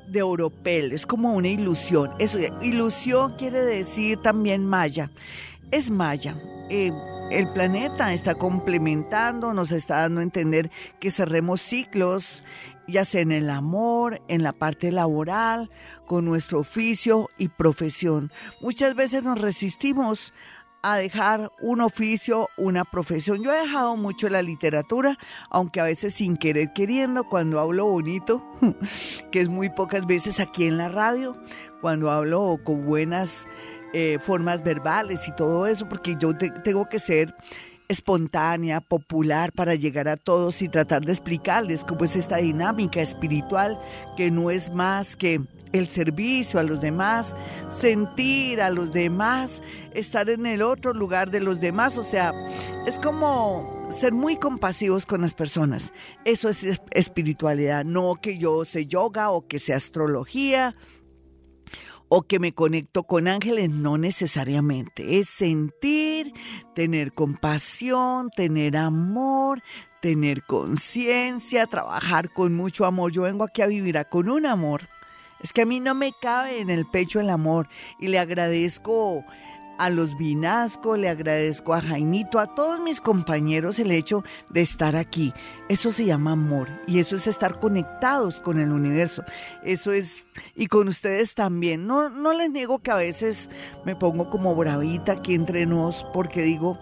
[0.06, 2.12] de oropel, es como una ilusión.
[2.20, 5.10] Eso, ilusión quiere decir también maya.
[5.72, 6.36] Es maya.
[6.68, 6.92] Eh,
[7.30, 12.42] el planeta está complementando, nos está dando a entender que cerremos ciclos,
[12.88, 15.70] ya sea en el amor, en la parte laboral,
[16.06, 18.32] con nuestro oficio y profesión.
[18.60, 20.32] Muchas veces nos resistimos
[20.82, 23.42] a dejar un oficio, una profesión.
[23.42, 25.18] Yo he dejado mucho la literatura,
[25.50, 28.42] aunque a veces sin querer queriendo, cuando hablo bonito,
[29.30, 31.36] que es muy pocas veces aquí en la radio,
[31.80, 33.46] cuando hablo con buenas
[33.92, 37.34] eh, formas verbales y todo eso, porque yo tengo que ser
[37.90, 43.80] espontánea, popular para llegar a todos y tratar de explicarles cómo es esta dinámica espiritual
[44.16, 45.40] que no es más que
[45.72, 47.34] el servicio a los demás,
[47.68, 49.60] sentir a los demás,
[49.92, 52.32] estar en el otro lugar de los demás, o sea,
[52.86, 55.92] es como ser muy compasivos con las personas.
[56.24, 60.76] Eso es espiritualidad, no que yo sé yoga o que sea astrología
[62.12, 65.20] o que me conecto con ángeles, no necesariamente.
[65.20, 66.34] Es sentir,
[66.74, 69.62] tener compasión, tener amor,
[70.02, 73.12] tener conciencia, trabajar con mucho amor.
[73.12, 74.88] Yo vengo aquí a vivir con un amor.
[75.40, 77.68] Es que a mí no me cabe en el pecho el amor
[78.00, 79.24] y le agradezco
[79.80, 84.94] a los Vinasco, le agradezco a Jaimito, a todos mis compañeros el hecho de estar
[84.94, 85.32] aquí.
[85.70, 89.24] Eso se llama amor y eso es estar conectados con el universo.
[89.64, 91.86] Eso es, y con ustedes también.
[91.86, 93.48] No, no les niego que a veces
[93.86, 96.78] me pongo como bravita aquí entre nos porque digo,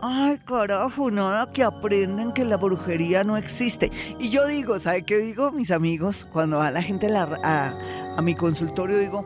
[0.00, 3.90] Ay, carajo, nada que aprenden que la brujería no existe.
[4.20, 6.24] Y yo digo, ¿sabe qué digo, mis amigos?
[6.32, 9.24] Cuando va la gente a, a mi consultorio, digo,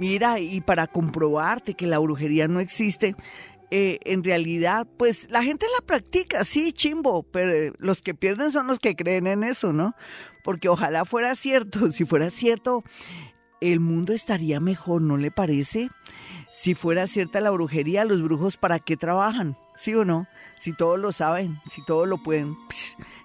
[0.00, 3.14] Mira, y para comprobarte que la brujería no existe,
[3.70, 8.50] eh, en realidad, pues la gente la practica, sí, chimbo, pero eh, los que pierden
[8.50, 9.94] son los que creen en eso, ¿no?
[10.42, 12.82] Porque ojalá fuera cierto, si fuera cierto,
[13.60, 15.90] el mundo estaría mejor, ¿no le parece?
[16.50, 19.58] Si fuera cierta la brujería, los brujos, ¿para qué trabajan?
[19.80, 20.26] ¿Sí o no?
[20.58, 22.54] Si todos lo saben, si todos lo pueden,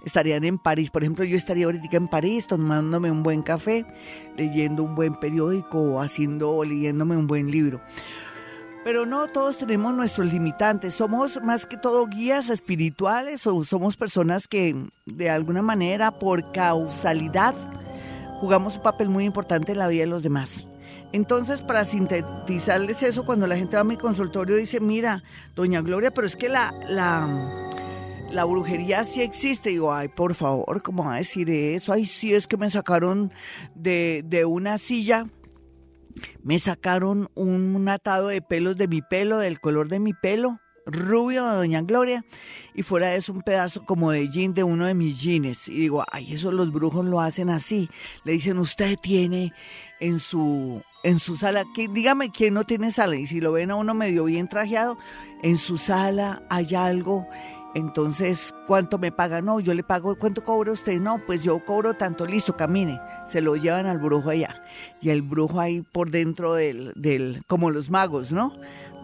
[0.05, 0.89] estarían en París.
[0.89, 3.85] Por ejemplo, yo estaría ahorita en París tomándome un buen café,
[4.37, 7.81] leyendo un buen periódico o haciendo o leyéndome un buen libro.
[8.85, 10.93] Pero no todos tenemos nuestros limitantes.
[10.93, 17.53] Somos más que todo guías espirituales o somos personas que de alguna manera por causalidad
[18.39, 20.65] jugamos un papel muy importante en la vida de los demás.
[21.15, 25.23] Entonces, para sintetizarles eso, cuando la gente va a mi consultorio dice, mira,
[25.55, 29.69] doña Gloria, pero es que la, la, brujería sí existe.
[29.69, 31.93] digo, ay, por favor, ¿cómo va a decir eso?
[31.93, 33.31] Ay, sí, es que me sacaron
[33.75, 35.27] de, de una silla
[36.43, 41.45] me sacaron un, atado de pelos de mi pelo, del color de mi pelo, rubio
[41.47, 42.25] de Doña Gloria,
[42.73, 45.69] y fuera de eso un pedazo como de jean de uno de mis jeans.
[45.69, 47.89] Y digo, ay, eso los brujos lo hacen así.
[48.23, 49.53] Le dicen, usted tiene
[49.99, 53.69] en su, en su sala, que, dígame quién no tiene sala, y si lo ven
[53.69, 54.97] a uno medio bien trajeado,
[55.43, 57.27] en su sala hay algo
[57.75, 59.41] entonces, ¿cuánto me paga?
[59.41, 60.97] No, yo le pago, ¿cuánto cobra usted?
[61.01, 63.01] No, pues yo cobro tanto, listo, camine.
[63.27, 64.63] Se lo llevan al brujo allá.
[65.01, 68.53] Y el brujo ahí por dentro del, del, como los magos, ¿no?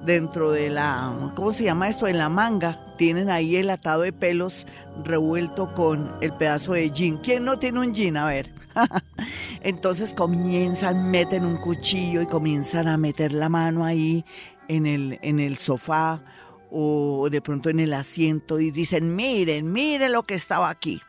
[0.05, 2.07] Dentro de la, ¿cómo se llama esto?
[2.07, 4.65] En la manga, tienen ahí el atado de pelos
[5.03, 7.17] revuelto con el pedazo de jean.
[7.17, 8.15] ¿Quién no tiene un jean?
[8.15, 8.60] A ver.
[9.61, 14.25] Entonces comienzan, meten un cuchillo y comienzan a meter la mano ahí
[14.67, 16.23] en el, en el sofá
[16.71, 21.01] o de pronto en el asiento y dicen, miren, miren lo que estaba aquí.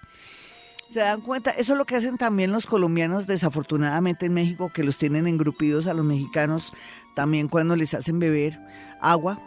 [0.88, 4.84] Se dan cuenta, eso es lo que hacen también los colombianos desafortunadamente en México, que
[4.84, 6.72] los tienen engrupidos a los mexicanos
[7.14, 8.60] también cuando les hacen beber
[9.00, 9.40] agua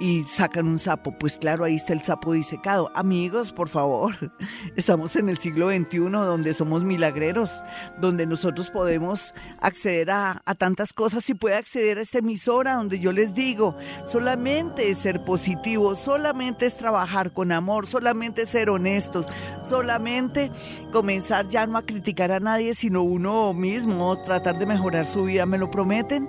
[0.00, 1.16] y sacan un sapo.
[1.18, 2.90] Pues claro, ahí está el sapo disecado.
[2.94, 4.14] Amigos, por favor,
[4.76, 7.62] estamos en el siglo XXI donde somos milagreros,
[8.00, 13.00] donde nosotros podemos acceder a, a tantas cosas y puede acceder a esta emisora donde
[13.00, 13.76] yo les digo,
[14.06, 19.26] solamente es ser positivo, solamente es trabajar con amor, solamente es ser honestos,
[19.68, 20.50] solamente
[20.92, 25.46] comenzar ya no a criticar a nadie, sino uno mismo, tratar de mejorar su vida.
[25.46, 26.28] ¿Me lo prometen?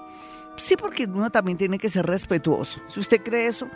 [0.62, 2.80] Sí, porque uno también tiene que ser respetuoso.
[2.86, 3.68] Si usted cree eso,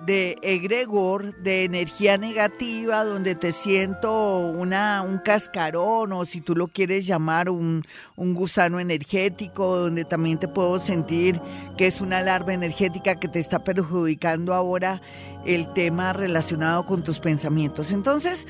[0.06, 6.68] de egregor, de energía negativa, donde te siento una, un cascarón o si tú lo
[6.68, 7.84] quieres llamar un,
[8.16, 11.40] un gusano energético, donde también te puedo sentir
[11.76, 15.00] que es una larva energética que te está perjudicando ahora
[15.44, 17.90] el tema relacionado con tus pensamientos.
[17.90, 18.46] Entonces,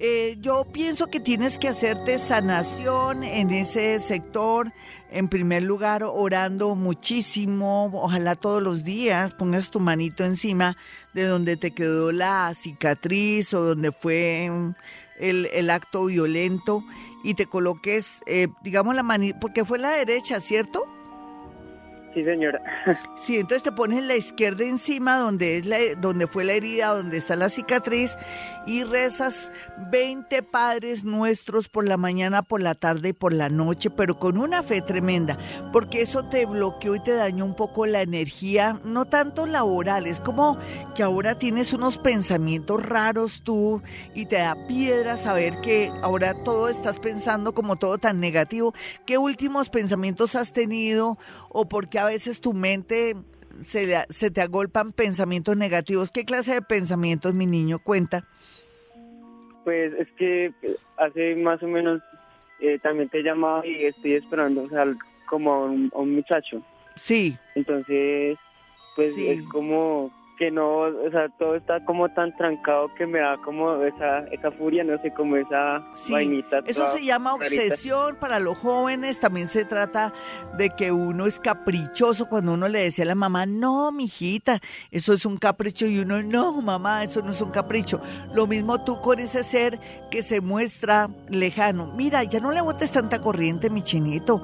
[0.00, 4.72] eh, yo pienso que tienes que hacerte sanación en ese sector.
[5.10, 10.76] En primer lugar, orando muchísimo, ojalá todos los días pongas tu manito encima
[11.14, 14.50] de donde te quedó la cicatriz o donde fue
[15.18, 16.84] el, acto violento
[17.24, 20.86] y te coloques, eh, digamos, la manita, porque fue la derecha, ¿cierto?
[22.14, 22.60] Sí, señora.
[23.16, 27.18] Sí, entonces te pones la izquierda encima donde es la, donde fue la herida, donde
[27.18, 28.16] está la cicatriz
[28.64, 29.50] y rezas
[29.90, 34.38] 20 padres nuestros por la mañana, por la tarde y por la noche, pero con
[34.38, 35.36] una fe tremenda,
[35.72, 40.20] porque eso te bloqueó y te dañó un poco la energía, no tanto laboral, es
[40.20, 40.58] como
[40.94, 43.82] que ahora tienes unos pensamientos raros tú
[44.14, 48.74] y te da piedra saber que ahora todo estás pensando como todo tan negativo.
[49.06, 53.14] ¿Qué últimos pensamientos has tenido o por a veces tu mente
[53.62, 56.10] se, se te agolpan pensamientos negativos.
[56.10, 58.24] ¿Qué clase de pensamientos, mi niño, cuenta?
[59.64, 60.52] Pues es que
[60.96, 62.00] hace más o menos
[62.60, 64.84] eh, también te he llamado y estoy esperando, o sea,
[65.28, 66.62] como a un, muchacho.
[66.96, 67.36] Sí.
[67.54, 68.38] Entonces,
[68.96, 73.36] pues es como que no, o sea, todo está como tan trancado que me da
[73.38, 76.60] como esa, esa furia, no sé, como esa vainita.
[76.66, 80.12] Eso se llama obsesión para los jóvenes, también se trata
[80.56, 84.60] de que uno es caprichoso cuando uno le decía a la mamá, no, mijita,
[84.92, 88.00] eso es un capricho y uno, no, mamá, eso no es un capricho.
[88.32, 89.80] Lo mismo tú con ese ser
[90.10, 91.92] que se muestra lejano.
[91.96, 94.42] Mira, ya no le botes tanta corriente, mi chinito.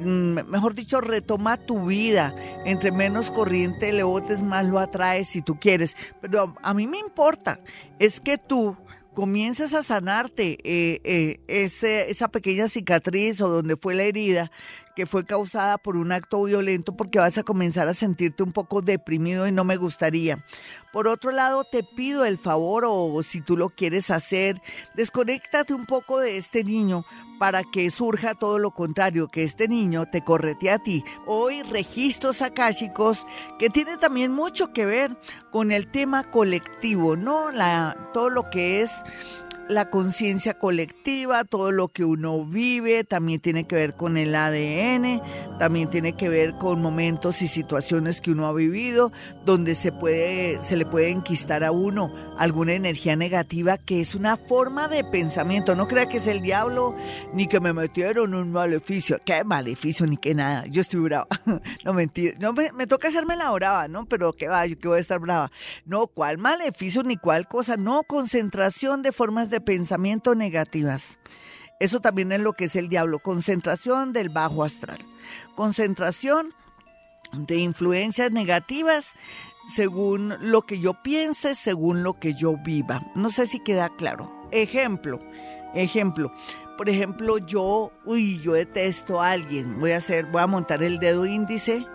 [0.00, 2.34] Mm, mejor dicho, retoma tu vida.
[2.64, 5.96] Entre menos corriente le botes, más lo atraes si tú quieres.
[6.20, 7.58] Pero a mí me importa,
[7.98, 8.76] es que tú
[9.14, 14.50] comiences a sanarte eh, eh, ese, esa pequeña cicatriz o donde fue la herida
[14.94, 18.80] que fue causada por un acto violento porque vas a comenzar a sentirte un poco
[18.80, 20.44] deprimido y no me gustaría.
[20.92, 24.60] Por otro lado, te pido el favor o si tú lo quieres hacer,
[24.94, 27.04] desconéctate un poco de este niño
[27.38, 31.04] para que surja todo lo contrario, que este niño te correte a ti.
[31.26, 33.26] Hoy registros akáshicos
[33.58, 35.16] que tiene también mucho que ver
[35.50, 37.50] con el tema colectivo, ¿no?
[37.50, 39.02] La, todo lo que es
[39.68, 45.20] la conciencia colectiva, todo lo que uno vive, también tiene que ver con el ADN,
[45.58, 49.12] también tiene que ver con momentos y situaciones que uno ha vivido,
[49.44, 54.36] donde se puede, se le puede enquistar a uno alguna energía negativa que es una
[54.36, 55.74] forma de pensamiento.
[55.76, 56.94] No crea que es el diablo,
[57.32, 59.20] ni que me metieron un maleficio.
[59.24, 60.06] ¿Qué maleficio?
[60.06, 60.66] Ni que nada.
[60.66, 61.28] Yo estoy brava.
[61.84, 62.36] no mentira.
[62.38, 64.06] No, me, me, toca hacerme la brava, ¿no?
[64.06, 65.50] Pero qué va, yo que voy a estar brava.
[65.86, 67.76] No, ¿cuál maleficio ni cuál cosa?
[67.76, 71.18] No, concentración de formas de pensamiento negativas.
[71.80, 73.18] Eso también es lo que es el diablo.
[73.18, 74.98] Concentración del bajo astral.
[75.56, 76.54] Concentración
[77.32, 79.14] de influencias negativas
[79.68, 83.02] según lo que yo piense, según lo que yo viva.
[83.14, 84.30] No sé si queda claro.
[84.50, 85.18] Ejemplo,
[85.74, 86.32] ejemplo.
[86.76, 89.78] Por ejemplo, yo, uy, yo detesto a alguien.
[89.78, 91.86] Voy a hacer, voy a montar el dedo índice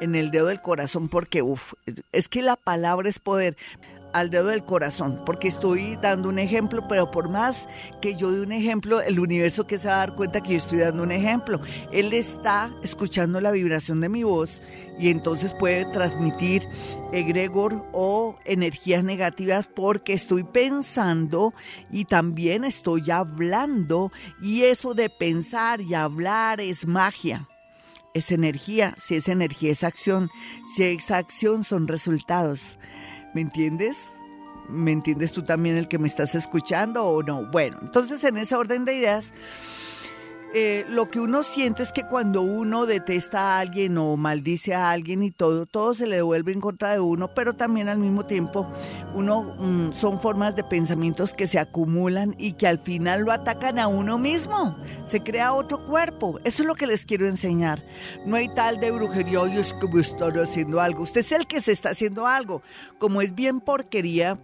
[0.00, 1.74] en el dedo del corazón porque, uff,
[2.12, 3.56] es que la palabra es poder
[4.14, 7.68] al dedo del corazón, porque estoy dando un ejemplo, pero por más
[8.00, 10.58] que yo dé un ejemplo, el universo que se va a dar cuenta que yo
[10.58, 11.60] estoy dando un ejemplo,
[11.90, 14.62] él está escuchando la vibración de mi voz
[15.00, 16.62] y entonces puede transmitir
[17.12, 21.52] egregor o energías negativas porque estoy pensando
[21.90, 24.12] y también estoy hablando.
[24.40, 27.48] Y eso de pensar y hablar es magia
[28.14, 30.30] es energía, si es energía es acción,
[30.72, 32.78] si es acción son resultados.
[33.34, 34.12] ¿Me entiendes?
[34.68, 37.44] ¿Me entiendes tú también el que me estás escuchando o no?
[37.50, 39.34] Bueno, entonces en ese orden de ideas,
[40.56, 44.92] eh, lo que uno siente es que cuando uno detesta a alguien o maldice a
[44.92, 48.24] alguien y todo, todo se le devuelve en contra de uno, pero también al mismo
[48.24, 48.64] tiempo
[49.14, 53.80] uno mm, son formas de pensamientos que se acumulan y que al final lo atacan
[53.80, 54.76] a uno mismo.
[55.04, 56.38] Se crea otro cuerpo.
[56.44, 57.82] Eso es lo que les quiero enseñar.
[58.24, 61.02] No hay tal de brujería, es que están haciendo algo.
[61.02, 62.62] Usted es el que se está haciendo algo.
[62.98, 64.38] Como es bien porquería,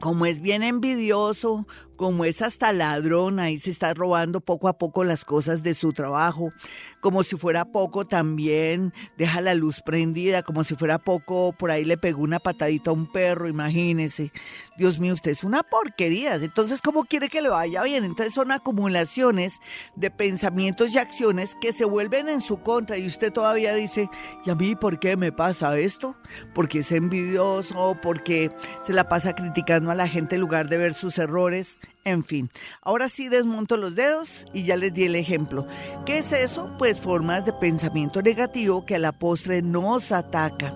[0.00, 1.66] como es bien envidioso,
[1.98, 5.92] como es hasta ladrón, ahí se está robando poco a poco las cosas de su
[5.92, 6.52] trabajo,
[7.00, 11.84] como si fuera poco también deja la luz prendida, como si fuera poco por ahí
[11.84, 14.32] le pegó una patadita a un perro, imagínese.
[14.76, 16.36] Dios mío, usted es una porquería.
[16.36, 18.04] Entonces, ¿cómo quiere que le vaya bien?
[18.04, 19.54] Entonces son acumulaciones
[19.96, 24.08] de pensamientos y acciones que se vuelven en su contra y usted todavía dice,
[24.44, 26.14] ¿y a mí por qué me pasa esto?
[26.54, 28.52] Porque es envidioso, porque
[28.84, 31.78] se la pasa criticando a la gente en lugar de ver sus errores.
[32.04, 35.66] En fin, ahora sí desmonto los dedos y ya les di el ejemplo.
[36.06, 36.70] ¿Qué es eso?
[36.78, 40.74] Pues formas de pensamiento negativo que a la postre nos ataca.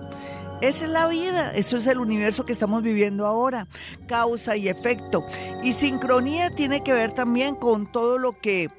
[0.63, 3.67] Esa es la vida, eso es el universo que estamos viviendo ahora,
[4.07, 5.25] causa y efecto.
[5.61, 8.69] Y sincronía tiene que ver también con todo lo que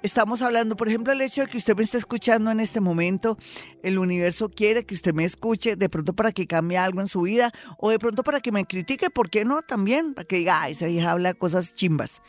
[0.00, 0.74] estamos hablando.
[0.74, 3.36] Por ejemplo, el hecho de que usted me esté escuchando en este momento,
[3.82, 7.20] el universo quiere que usted me escuche, de pronto para que cambie algo en su
[7.20, 9.60] vida, o de pronto para que me critique, ¿por qué no?
[9.60, 12.22] También, para que diga, esa hija habla cosas chimbas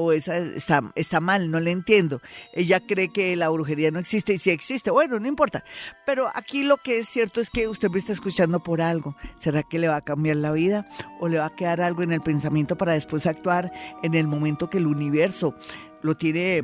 [0.00, 2.20] o esa está, está mal, no le entiendo.
[2.52, 5.64] Ella cree que la brujería no existe y si existe, bueno, no importa.
[6.06, 9.16] Pero aquí lo que es cierto es que usted me está escuchando por algo.
[9.38, 10.88] ¿Será que le va a cambiar la vida
[11.18, 13.72] o le va a quedar algo en el pensamiento para después actuar
[14.04, 15.56] en el momento que el universo
[16.02, 16.62] lo tiene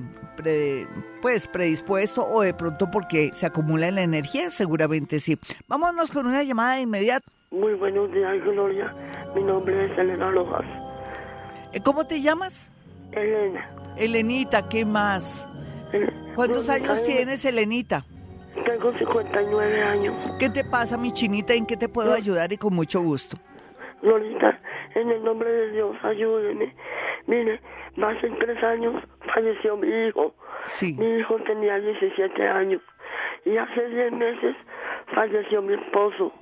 [1.20, 4.50] pues predispuesto o de pronto porque se acumula en la energía?
[4.50, 5.36] Seguramente sí.
[5.66, 7.26] Vámonos con una llamada de inmediato.
[7.50, 8.94] Muy buenos días, Gloria.
[9.34, 10.64] Mi nombre es Elena Lojas.
[11.72, 12.70] Eh, ¿Cómo te llamas?
[13.16, 13.68] Elena.
[13.96, 15.48] Elenita, ¿qué más?
[16.34, 18.04] ¿Cuántos años tienes, Elenita?
[18.66, 20.14] Tengo 59 años.
[20.38, 21.54] ¿Qué te pasa, mi chinita?
[21.54, 23.36] ¿En qué te puedo ayudar y con mucho gusto?
[24.02, 24.60] Lolita,
[24.94, 26.74] en el nombre de Dios, ayúdeme.
[27.26, 27.60] Mire,
[28.02, 29.02] hace tres años
[29.32, 30.34] falleció mi hijo.
[30.66, 30.94] Sí.
[30.98, 32.82] Mi hijo tenía 17 años.
[33.44, 34.56] Y hace 10 meses
[35.14, 36.32] falleció mi esposo.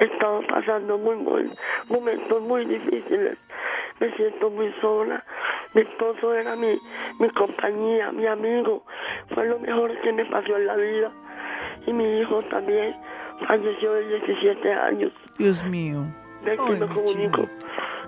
[0.00, 1.52] He estado pasando muy, muy,
[1.88, 3.36] momentos muy difíciles
[4.00, 5.24] me siento muy sola.
[5.74, 6.78] Mi esposo era mi,
[7.18, 8.84] mi compañía, mi amigo.
[9.34, 11.12] Fue lo mejor que me pasó en la vida.
[11.86, 12.94] Y mi hijo también
[13.46, 15.12] falleció de 17 años.
[15.38, 16.04] Dios mío.
[16.44, 17.48] De que me comunico,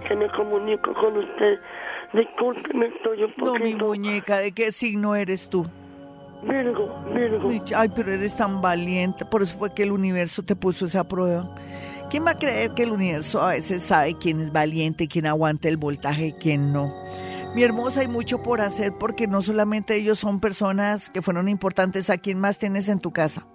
[0.07, 1.59] que me comunico con usted.
[2.13, 3.59] Discúlpeme, estoy un poquito...
[3.59, 5.65] No, mi muñeca, ¿de qué signo eres tú?
[6.43, 7.51] Virgo, Virgo.
[7.77, 11.45] Ay, pero eres tan valiente, por eso fue que el universo te puso esa prueba.
[12.11, 15.69] ¿Quién va a creer que el universo a veces sabe quién es valiente, quién aguanta
[15.69, 16.93] el voltaje y quién no?
[17.55, 22.11] Mi hermosa, hay mucho por hacer porque no solamente ellos son personas que fueron importantes,
[22.11, 23.47] ¿a quién más tienes en tu casa?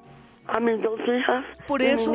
[0.48, 1.44] A mis dos hijas.
[1.68, 2.14] Por eso,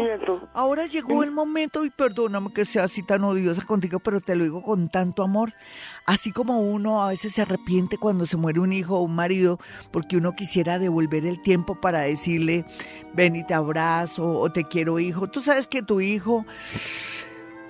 [0.54, 4.44] ahora llegó el momento, y perdóname que sea así tan odiosa contigo, pero te lo
[4.44, 5.52] digo con tanto amor.
[6.06, 9.58] Así como uno a veces se arrepiente cuando se muere un hijo o un marido,
[9.90, 12.64] porque uno quisiera devolver el tiempo para decirle,
[13.14, 15.28] ven y te abrazo, o te quiero hijo.
[15.28, 16.44] Tú sabes que tu hijo,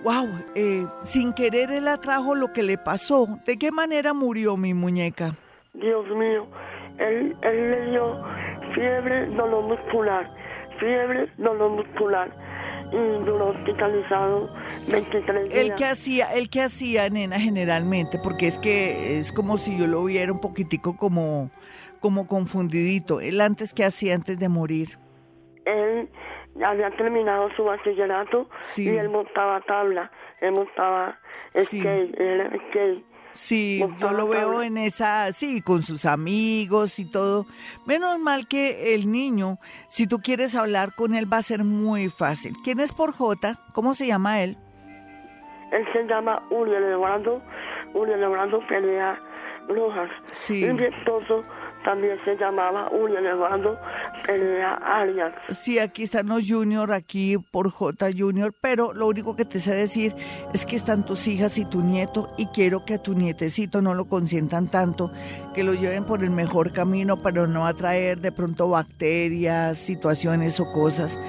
[0.02, 3.26] wow, eh, sin querer él atrajo lo que le pasó.
[3.46, 5.34] ¿De qué manera murió mi muñeca?
[5.72, 6.46] Dios mío,
[6.98, 8.22] él, él le dio
[8.74, 10.39] fiebre, dolor muscular
[10.80, 12.30] fiebre, dolor muscular
[12.92, 14.48] y duró hospitalizado
[14.88, 15.54] 23 días.
[15.54, 18.18] ¿El que hacía, el que hacía, nena, generalmente?
[18.22, 21.50] Porque es que es como si yo lo viera un poquitico como,
[22.00, 23.20] como confundidito.
[23.20, 24.98] ¿Él antes qué hacía antes de morir?
[25.64, 26.08] Él
[26.64, 30.10] había terminado su bachillerato y él montaba tabla,
[30.40, 31.18] él montaba
[31.56, 33.09] skate, él skate.
[33.32, 37.46] Sí, yo lo veo en esa, sí, con sus amigos y todo.
[37.86, 39.58] Menos mal que el niño,
[39.88, 42.54] si tú quieres hablar con él, va a ser muy fácil.
[42.64, 43.58] ¿Quién es por J?
[43.72, 44.56] ¿Cómo se llama él?
[45.72, 47.40] Él se llama Uriel Eduardo,
[47.94, 49.20] Uriel Eduardo Pelea
[49.68, 50.10] Rojas.
[50.32, 50.64] Sí.
[50.64, 50.68] Y
[51.84, 53.78] también se llamaba Uriel Eduardo
[54.26, 55.32] Pelea Arias.
[55.48, 59.74] Sí, aquí están los Junior, aquí por J Junior, pero lo único que te sé
[59.74, 60.14] decir
[60.52, 63.94] es que están tus hijas y tu nieto y quiero que a tu nietecito no
[63.94, 65.10] lo consientan tanto,
[65.54, 70.70] que lo lleven por el mejor camino para no atraer de pronto bacterias, situaciones o
[70.72, 71.20] cosas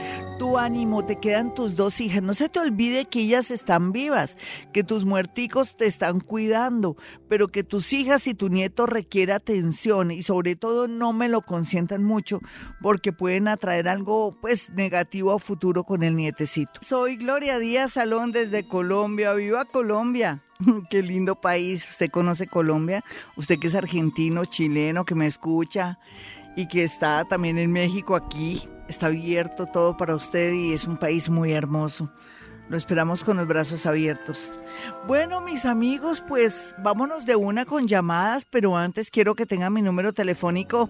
[0.42, 2.24] tu ánimo, te quedan tus dos hijas.
[2.24, 4.40] No se te olvide que ellas están vivas,
[4.74, 6.98] que tus muerticos te están cuidando,
[7.30, 11.42] pero que tus hijas y tu nieto requieren atención y sobre todo no me lo
[11.42, 12.40] consientan mucho
[12.82, 16.82] porque pueden atraer algo pues negativo a futuro con el nietecito.
[16.82, 19.34] Soy Gloria Díaz Salón desde Colombia.
[19.34, 20.42] ¡Viva Colombia!
[20.90, 21.88] Qué lindo país.
[21.88, 23.04] Usted conoce Colombia,
[23.36, 26.00] usted que es argentino, chileno, que me escucha
[26.56, 30.98] y que está también en México aquí está abierto todo para usted y es un
[30.98, 32.12] país muy hermoso.
[32.70, 34.54] Lo esperamos con los brazos abiertos.
[35.06, 39.82] Bueno, mis amigos, pues vámonos de una con llamadas, pero antes quiero que tengan mi
[39.82, 40.90] número telefónico.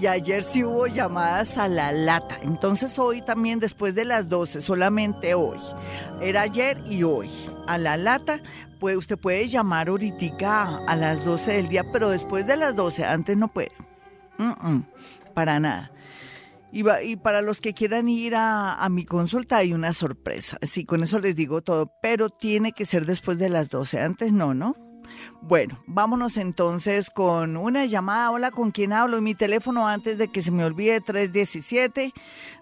[0.00, 2.38] Y ayer sí hubo llamadas a la lata.
[2.42, 5.58] Entonces hoy también después de las 12, solamente hoy.
[6.20, 7.30] Era ayer y hoy.
[7.68, 8.40] A la lata,
[8.80, 13.04] pues usted puede llamar ahorita a las 12 del día, pero después de las 12,
[13.04, 13.72] antes no puede.
[15.34, 15.92] para nada.
[16.72, 20.56] Y, para los que quieran ir a, mi consulta hay una sorpresa.
[20.62, 24.00] Sí, con eso les digo todo, pero tiene que ser después de las 12.
[24.00, 24.76] Antes no, ¿no?
[25.42, 28.30] Bueno, vámonos entonces con una llamada.
[28.30, 29.20] Hola, ¿con quién hablo?
[29.20, 31.02] Mi teléfono antes de que se me olvide,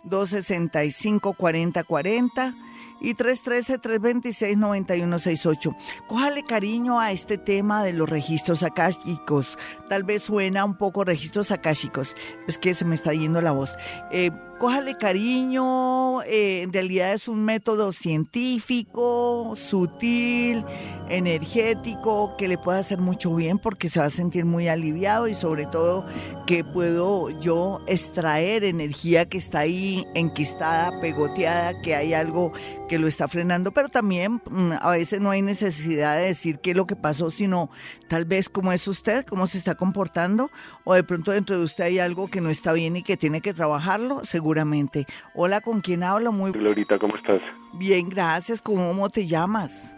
[0.04, 2.67] 317-265-4040
[3.00, 5.76] y 313-326-9168.
[6.06, 9.58] Cójale cariño a este tema de los registros akáshicos.
[9.88, 12.14] Tal vez suena un poco registros akáshicos.
[12.46, 13.76] Es que se me está yendo la voz.
[14.10, 20.64] Eh, cójale cariño, eh, en realidad es un método científico, sutil,
[21.08, 25.34] energético, que le puede hacer mucho bien porque se va a sentir muy aliviado y
[25.34, 26.04] sobre todo
[26.46, 32.52] que puedo yo extraer energía que está ahí enquistada, pegoteada, que hay algo
[32.88, 36.70] que lo está frenando, pero también mm, a veces no hay necesidad de decir qué
[36.70, 37.70] es lo que pasó, sino
[38.08, 40.50] tal vez cómo es usted, cómo se está comportando,
[40.90, 43.42] o de pronto dentro de usted hay algo que no está bien y que tiene
[43.42, 45.04] que trabajarlo, seguramente.
[45.34, 46.32] Hola, ¿con quién hablo?
[46.32, 47.42] Muy Glorita, ¿cómo estás?
[47.74, 48.62] Bien, gracias.
[48.62, 49.94] ¿Cómo te llamas?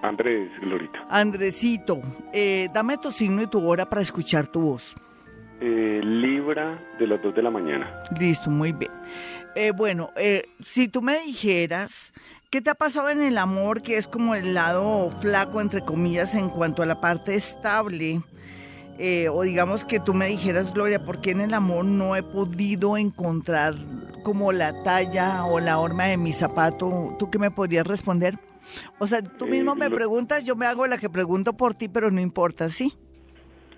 [0.00, 1.06] Andrés, Glorita.
[1.10, 2.00] Andresito,
[2.32, 4.94] eh, dame tu signo y tu hora para escuchar tu voz.
[5.60, 8.02] Eh, Libra de las 2 de la mañana.
[8.18, 8.90] Listo, muy bien.
[9.54, 12.14] Eh, bueno, eh, si tú me dijeras,
[12.48, 16.34] ¿qué te ha pasado en el amor que es como el lado flaco, entre comillas,
[16.34, 18.22] en cuanto a la parte estable?
[19.32, 22.96] O digamos que tú me dijeras, Gloria, ¿por qué en el amor no he podido
[22.96, 23.74] encontrar
[24.22, 27.16] como la talla o la horma de mi zapato?
[27.18, 28.38] ¿Tú qué me podrías responder?
[28.98, 32.10] O sea, tú mismo me preguntas, yo me hago la que pregunto por ti, pero
[32.10, 32.92] no importa, ¿sí?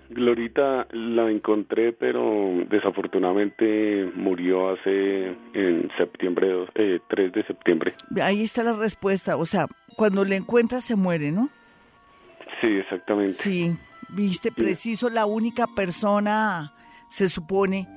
[0.09, 7.93] Glorita la encontré, pero desafortunadamente murió hace en septiembre, eh, 3 de septiembre.
[8.21, 9.65] Ahí está la respuesta, o sea,
[9.97, 11.49] cuando le encuentras se muere, ¿no?
[12.61, 13.33] Sí, exactamente.
[13.33, 13.75] Sí,
[14.09, 16.73] viste, preciso, la única persona,
[17.09, 17.87] se supone,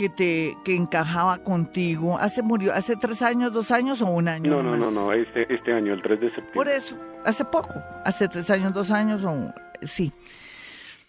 [0.00, 2.16] que te que encajaba contigo.
[2.18, 4.50] ¿Hace murió hace tres años, dos años o un año?
[4.50, 6.54] No, no, no, no, este, este año, el 3 de septiembre.
[6.54, 9.52] Por eso, hace poco, hace tres años, dos años o
[9.82, 10.10] sí.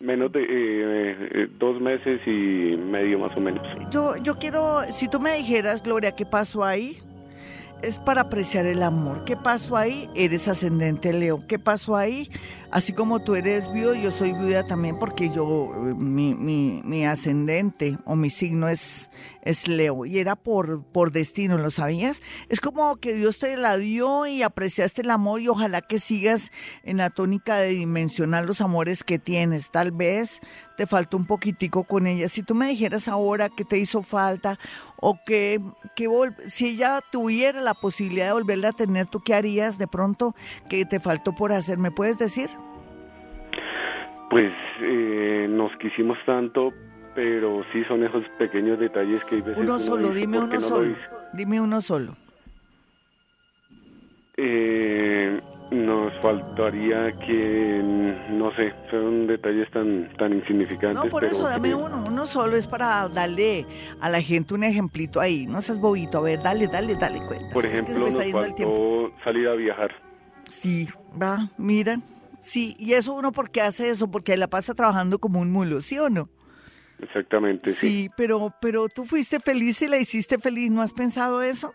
[0.02, 3.66] Menos de eh, eh, dos meses y medio más o menos.
[3.92, 6.98] Yo, yo quiero, si tú me dijeras, Gloria, ¿qué pasó ahí?
[7.82, 9.24] Es para apreciar el amor.
[9.26, 10.10] ¿Qué pasó ahí?
[10.16, 11.40] Eres ascendente Leo.
[11.48, 12.30] ¿Qué pasó ahí?
[12.72, 17.98] Así como tú eres viudo, yo soy viuda también porque yo, mi, mi, mi ascendente
[18.06, 19.10] o mi signo es,
[19.42, 22.22] es Leo y era por, por destino, ¿lo sabías?
[22.48, 26.54] Es como que Dios te la dio y apreciaste el amor y ojalá que sigas
[26.84, 29.70] en la tónica de dimensionar los amores que tienes.
[29.70, 30.40] Tal vez
[30.78, 32.30] te faltó un poquitico con ella.
[32.30, 34.58] Si tú me dijeras ahora que te hizo falta
[34.96, 35.60] o que,
[35.96, 36.08] que
[36.48, 40.36] si ella tuviera la posibilidad de volverla a tener, ¿tú qué harías de pronto
[40.70, 41.78] que te faltó por hacer?
[41.78, 42.50] ¿Me puedes decir?
[44.32, 46.74] Pues eh, nos quisimos tanto,
[47.14, 50.96] pero sí son esos pequeños detalles que hay veces uno solo, dime uno solo,
[51.34, 52.16] dime uno solo.
[54.38, 55.38] Eh,
[55.72, 57.82] nos faltaría que,
[58.32, 61.04] no sé, son detalles tan tan insignificantes.
[61.04, 63.66] No, por eso dame uno, uno solo es para darle
[64.00, 67.54] a la gente un ejemplito ahí, no seas bobito, a ver, dale, dale, dale, cuenta.
[67.54, 69.92] Por ejemplo, nos faltó salir a viajar.
[70.48, 70.88] Sí,
[71.22, 72.00] va, mira,
[72.42, 75.98] Sí, y eso uno porque hace eso, porque la pasa trabajando como un mulo, ¿sí
[76.00, 76.30] o no?
[77.00, 77.88] Exactamente, sí.
[77.88, 81.74] Sí, pero, pero tú fuiste feliz y la hiciste feliz, ¿no has pensado eso?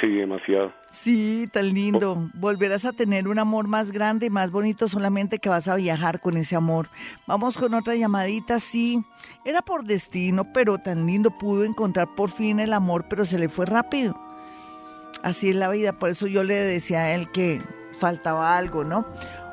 [0.00, 0.72] Sí, demasiado.
[0.92, 2.30] Sí, tan lindo.
[2.34, 6.20] Volverás a tener un amor más grande y más bonito solamente que vas a viajar
[6.20, 6.88] con ese amor.
[7.26, 9.02] Vamos con otra llamadita, sí.
[9.44, 13.48] Era por destino, pero tan lindo pudo encontrar por fin el amor, pero se le
[13.48, 14.18] fue rápido.
[15.22, 17.60] Así es la vida, por eso yo le decía a él que
[17.92, 19.04] faltaba algo, ¿no?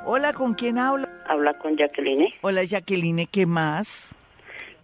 [0.09, 1.05] Hola, ¿con quién hablo?
[1.25, 2.33] Habla con Jacqueline.
[2.39, 4.15] Hola, Jacqueline, ¿qué más?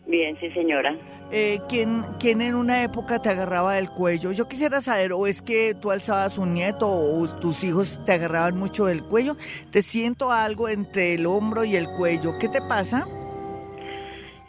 [0.06, 0.98] Bien, sí, señora.
[1.32, 4.34] Eh, ¿quién, ¿Quién en una época te agarraba del cuello?
[4.34, 8.58] Yo quisiera saber, o es que tú alzabas un nieto o tus hijos te agarraban
[8.58, 9.38] mucho del cuello.
[9.72, 12.38] Te siento algo entre el hombro y el cuello.
[12.38, 13.08] ¿Qué te pasa?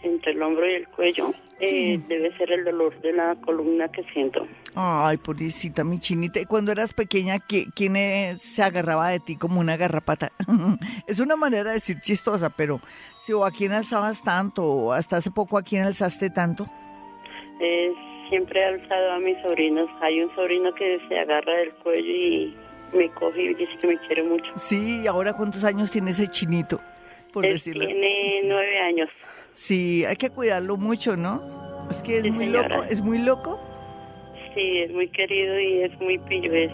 [0.03, 1.33] Entre el hombro y el cuello.
[1.61, 4.47] Eh, debe ser el dolor de la columna que siento.
[4.75, 6.41] Ay, pobrecita, mi chinita.
[6.41, 10.33] Y cuando eras pequeña, ¿quién se agarraba de ti como una garrapata?
[11.07, 12.81] es una manera de decir chistosa, pero
[13.21, 16.67] si o a quién alzabas tanto, o hasta hace poco a quién alzaste tanto.
[17.61, 17.93] Eh,
[18.29, 19.89] siempre he alzado a mis sobrinos.
[20.01, 22.55] Hay un sobrino que se agarra del cuello y
[22.93, 24.51] me coge y dice que me quiere mucho.
[24.57, 26.81] Sí, ¿y ahora cuántos años tiene ese chinito?
[27.33, 27.87] Por decirlo.
[27.87, 29.09] Tiene nueve años.
[29.55, 31.41] Sí, hay que cuidarlo mucho, ¿no?
[31.89, 33.61] Es que es muy loco, es muy loco.
[34.53, 36.53] Sí, es muy querido y es muy pillo.
[36.53, 36.73] Es,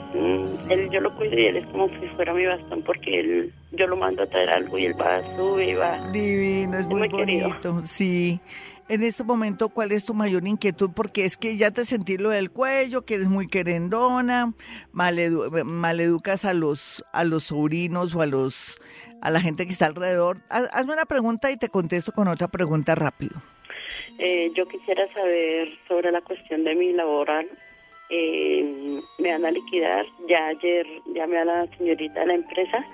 [0.70, 3.87] él, yo lo cuido y él es como si fuera mi bastón porque él, yo
[3.87, 6.11] lo mando a traer algo y él va, sube y va.
[6.11, 7.83] Divino, es, muy, bonito.
[7.85, 8.41] Sí.
[8.89, 10.91] En este momento, ¿cuál es tu mayor inquietud?
[10.95, 14.53] Porque es que ya te sentí lo del cuello, que eres muy querendona,
[14.93, 18.81] maleducas a los, a los sobrinos o a los
[19.21, 20.39] a la gente que está alrededor.
[20.49, 23.41] Hazme una pregunta y te contesto con otra pregunta rápido.
[24.18, 27.49] Eh, yo quisiera saber sobre la cuestión de mi laboral.
[28.11, 30.05] Eh, me van a liquidar.
[30.29, 32.85] Ya ayer llamé a la señorita de la empresa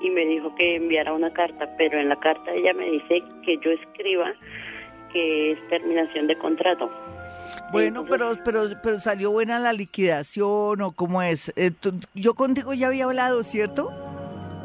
[0.00, 3.56] y me dijo que enviara una carta, pero en la carta ella me dice que
[3.62, 4.32] yo escriba
[5.12, 6.90] que es terminación de contrato.
[7.70, 11.52] Bueno, pero, pero, pero salió buena la liquidación o cómo es.
[11.56, 11.70] Eh,
[12.14, 13.90] yo contigo ya había hablado, ¿cierto?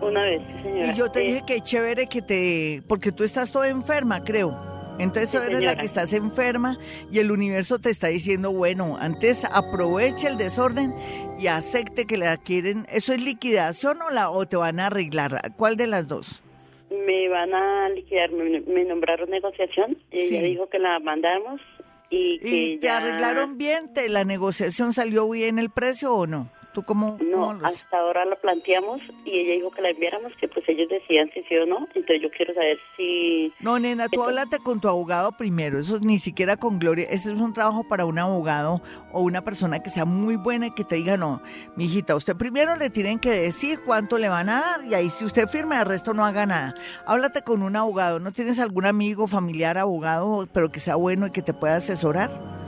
[0.01, 0.91] Una vez, señora.
[0.91, 4.57] Y yo te dije que chévere que te, porque tú estás toda enferma, creo.
[4.99, 6.77] Entonces tú eres la que estás enferma
[7.09, 10.93] y el universo te está diciendo, bueno, antes aproveche el desorden
[11.39, 12.85] y acepte que la quieren.
[12.91, 15.53] ¿Eso es liquidación o, la, o te van a arreglar?
[15.55, 16.41] ¿Cuál de las dos?
[16.89, 21.61] Me van a liquidar, me, nombraron negociación ella dijo que la mandamos
[22.09, 26.49] y que te arreglaron bien, te, la negociación salió bien el precio o no?
[26.79, 30.63] ¿Tú cómo, no, hasta ahora lo planteamos y ella dijo que la enviáramos, que pues
[30.69, 31.79] ellos decían si sí o no.
[31.93, 33.51] Entonces yo quiero saber si...
[33.59, 35.77] No, nena, tú háblate con tu abogado primero.
[35.77, 37.05] Eso ni siquiera con Gloria.
[37.09, 40.71] Este es un trabajo para un abogado o una persona que sea muy buena y
[40.71, 41.41] que te diga, no,
[41.75, 45.09] mi hijita, usted primero le tienen que decir cuánto le van a dar y ahí
[45.09, 46.75] si usted firma, el resto no haga nada.
[47.05, 48.21] Háblate con un abogado.
[48.21, 52.58] ¿No tienes algún amigo, familiar, abogado, pero que sea bueno y que te pueda asesorar?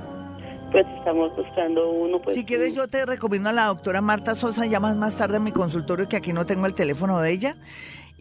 [0.72, 2.20] Pues estamos buscando uno.
[2.20, 5.40] Pues, si quieres, yo te recomiendo a la doctora Marta Sosa, llamas más tarde a
[5.40, 7.56] mi consultorio, que aquí no tengo el teléfono de ella.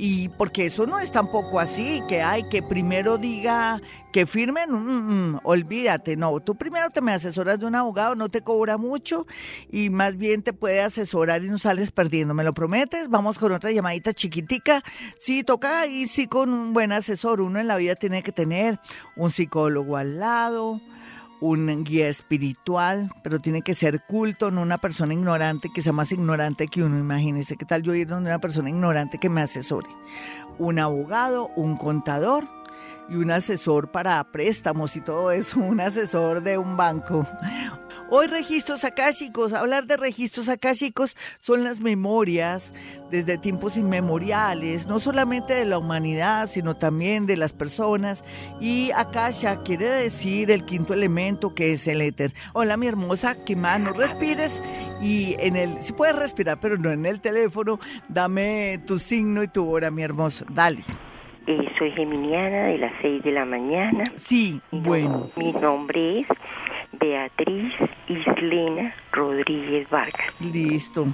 [0.03, 3.83] Y porque eso no es tampoco así, que hay que primero diga
[4.15, 8.31] que firmen, mm, mm, olvídate, no, tú primero te me asesoras de un abogado, no
[8.31, 9.27] te cobra mucho
[9.71, 13.11] y más bien te puede asesorar y no sales perdiendo, ¿me lo prometes?
[13.11, 14.83] Vamos con otra llamadita chiquitica.
[15.19, 18.81] Sí, toca y sí con un buen asesor, uno en la vida tiene que tener
[19.17, 20.81] un psicólogo al lado,
[21.41, 26.13] un guía espiritual, pero tiene que ser culto, no una persona ignorante que sea más
[26.13, 26.99] ignorante que uno.
[26.99, 29.89] Imagínese qué tal yo ir donde una persona ignorante que me asesore.
[30.59, 32.45] Un abogado, un contador
[33.09, 37.27] y un asesor para préstamos y todo eso, un asesor de un banco.
[38.13, 42.75] Hoy registros akáshicos, hablar de registros akáshicos son las memorias
[43.09, 48.25] desde tiempos inmemoriales, no solamente de la humanidad, sino también de las personas.
[48.61, 52.33] Y akasha quiere decir el quinto elemento que es el éter.
[52.53, 54.61] Hola mi hermosa, que más no respires
[55.01, 59.47] y en el, si puedes respirar, pero no en el teléfono, dame tu signo y
[59.47, 60.45] tu hora, mi hermosa.
[60.49, 60.83] Dale.
[61.47, 64.03] Eh, soy geminiana de las 6 de la mañana.
[64.17, 65.31] Sí, bueno.
[65.37, 66.27] mi nombre es
[66.93, 67.75] Beatriz
[68.09, 70.35] Islena Rodríguez Vargas.
[70.41, 71.09] Listo.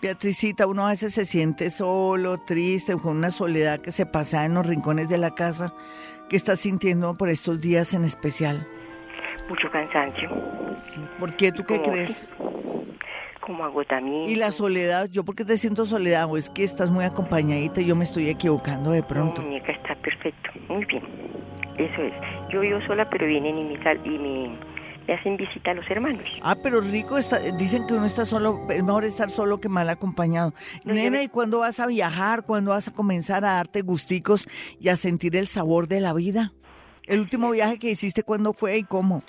[0.00, 4.54] Beatricita, uno a veces se siente solo, triste, con una soledad que se pasa en
[4.54, 5.72] los rincones de la casa.
[6.28, 8.66] ¿Qué estás sintiendo por estos días en especial?
[9.48, 10.28] Mucho cansancio.
[11.20, 11.52] ¿Por qué?
[11.52, 12.28] ¿Tú qué crees?
[13.42, 14.32] como agotamiento.
[14.32, 15.08] ¿Y la soledad?
[15.10, 16.26] ¿Yo por qué te siento soledad?
[16.30, 19.42] ¿O es que estás muy acompañadita y yo me estoy equivocando de pronto?
[19.42, 20.50] No, muñeca, está perfecto.
[20.68, 21.02] Muy bien.
[21.76, 22.12] Eso es.
[22.50, 24.56] Yo vivo sola, pero vienen y me, y me
[25.06, 26.28] le hacen visita a los hermanos.
[26.42, 29.88] Ah, pero rico, está, dicen que uno está solo, es mejor estar solo que mal
[29.88, 30.54] acompañado.
[30.84, 32.44] Nena, ¿y cuándo vas a viajar?
[32.44, 34.48] ¿Cuándo vas a comenzar a darte gusticos
[34.80, 36.52] y a sentir el sabor de la vida?
[37.06, 39.22] ¿El último viaje que hiciste cuándo fue y cómo?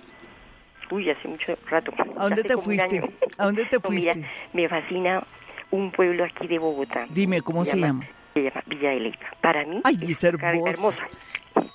[0.92, 1.92] Uy, hace mucho rato.
[2.18, 3.02] ¿A dónde te fuiste?
[3.38, 4.26] ¿A dónde te fuiste?
[4.54, 5.26] me fascina
[5.72, 7.06] un pueblo aquí de Bogotá.
[7.10, 8.08] Dime, ¿cómo se, llama?
[8.36, 9.28] Se llama Villa de Leyva.
[9.42, 10.98] Para mí Ay, es hermosa.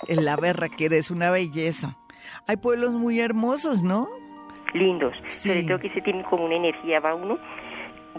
[0.07, 1.96] En la berra que eres una belleza.
[2.49, 4.09] Hay pueblos muy hermosos, ¿no?
[4.72, 5.14] Lindos.
[5.26, 5.51] Sí.
[5.51, 7.38] Sobre todo que se tienen como una energía, va uno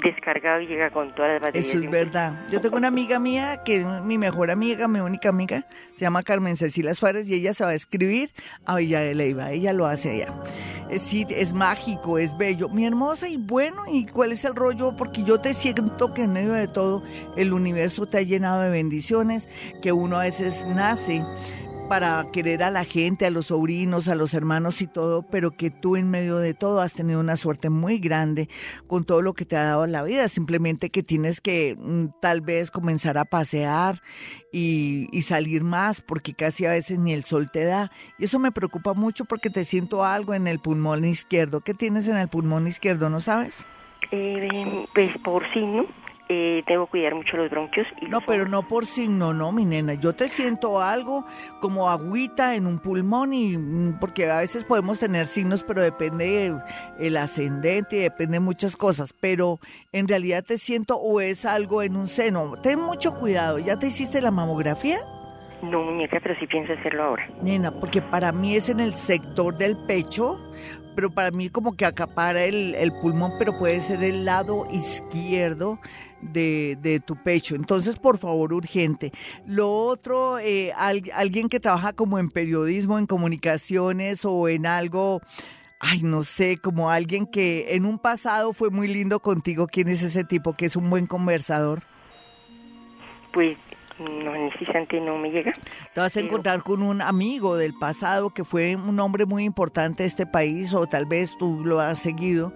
[0.04, 1.74] descargado y llega con todas las baterías.
[1.74, 2.48] Eso es verdad.
[2.52, 5.66] Yo tengo una amiga mía que es mi mejor amiga, mi única amiga,
[5.96, 8.30] se llama Carmen Cecilia Suárez y ella se va a escribir
[8.66, 9.52] a Villa de Leiva.
[9.52, 10.34] Ella lo hace allá.
[10.92, 12.70] Es, sí, es mágico, es bello.
[12.70, 14.96] Mi hermosa y bueno, ¿y cuál es el rollo?
[14.96, 17.04] Porque yo te siento que en medio de todo
[17.36, 19.50] el universo te ha llenado de bendiciones,
[19.82, 21.24] que uno a veces nace
[21.90, 25.72] para querer a la gente, a los sobrinos, a los hermanos y todo, pero que
[25.72, 28.48] tú en medio de todo has tenido una suerte muy grande
[28.86, 30.28] con todo lo que te ha dado la vida.
[30.28, 34.02] Simplemente que tienes que mm, tal vez comenzar a pasear
[34.54, 37.92] y, y, salir más, porque casi a veces ni el sol te da.
[38.20, 41.62] Y eso me preocupa mucho porque te siento algo en el pulmón izquierdo.
[41.62, 43.10] ¿Qué tienes en el pulmón izquierdo?
[43.10, 43.66] ¿No sabes?
[44.12, 45.86] Eh, pues por sí, ¿no?
[46.32, 47.88] Eh, tengo que cuidar mucho los bronquios.
[48.02, 49.96] Y no, pero no por signo, no, mi nena.
[49.96, 51.26] Yo te siento algo
[51.60, 56.54] como agüita en un pulmón y mm, porque a veces podemos tener signos, pero depende
[57.00, 59.12] el ascendente, depende de muchas cosas.
[59.20, 59.60] Pero
[59.92, 62.54] en realidad te siento o es algo en un seno.
[62.62, 63.58] Ten mucho cuidado.
[63.58, 65.00] ¿Ya te hiciste la mamografía?
[65.64, 67.28] No, muñeca, pero sí pienso hacerlo ahora.
[67.42, 70.40] Nena, porque para mí es en el sector del pecho,
[70.96, 75.80] pero para mí como que acapara el, el pulmón, pero puede ser el lado izquierdo
[76.22, 77.56] de, tu pecho.
[77.56, 79.12] Entonces, por favor, urgente.
[79.46, 85.22] Lo otro, eh, alguien que trabaja como en periodismo, en comunicaciones o en algo,
[85.80, 89.68] ay, no sé, como alguien que en un pasado fue muy lindo contigo.
[89.68, 91.84] ¿Quién es ese tipo que es un buen conversador?
[93.34, 93.58] Pues
[94.00, 95.52] no, en instante no me llega.
[95.94, 100.04] Te vas a encontrar con un amigo del pasado que fue un hombre muy importante
[100.04, 102.54] de este país o tal vez tú lo has seguido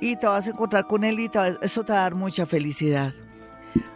[0.00, 1.30] y te vas a encontrar con él y
[1.62, 3.12] eso te va a dar mucha felicidad.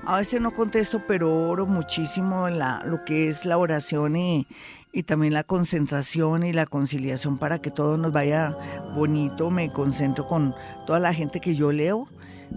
[0.04, 4.46] A veces no contesto, pero oro muchísimo la, lo que es la oración y,
[4.92, 8.56] y también la concentración y la conciliación para que todo nos vaya
[8.94, 9.50] bonito.
[9.50, 10.54] Me concentro con
[10.86, 12.08] toda la gente que yo leo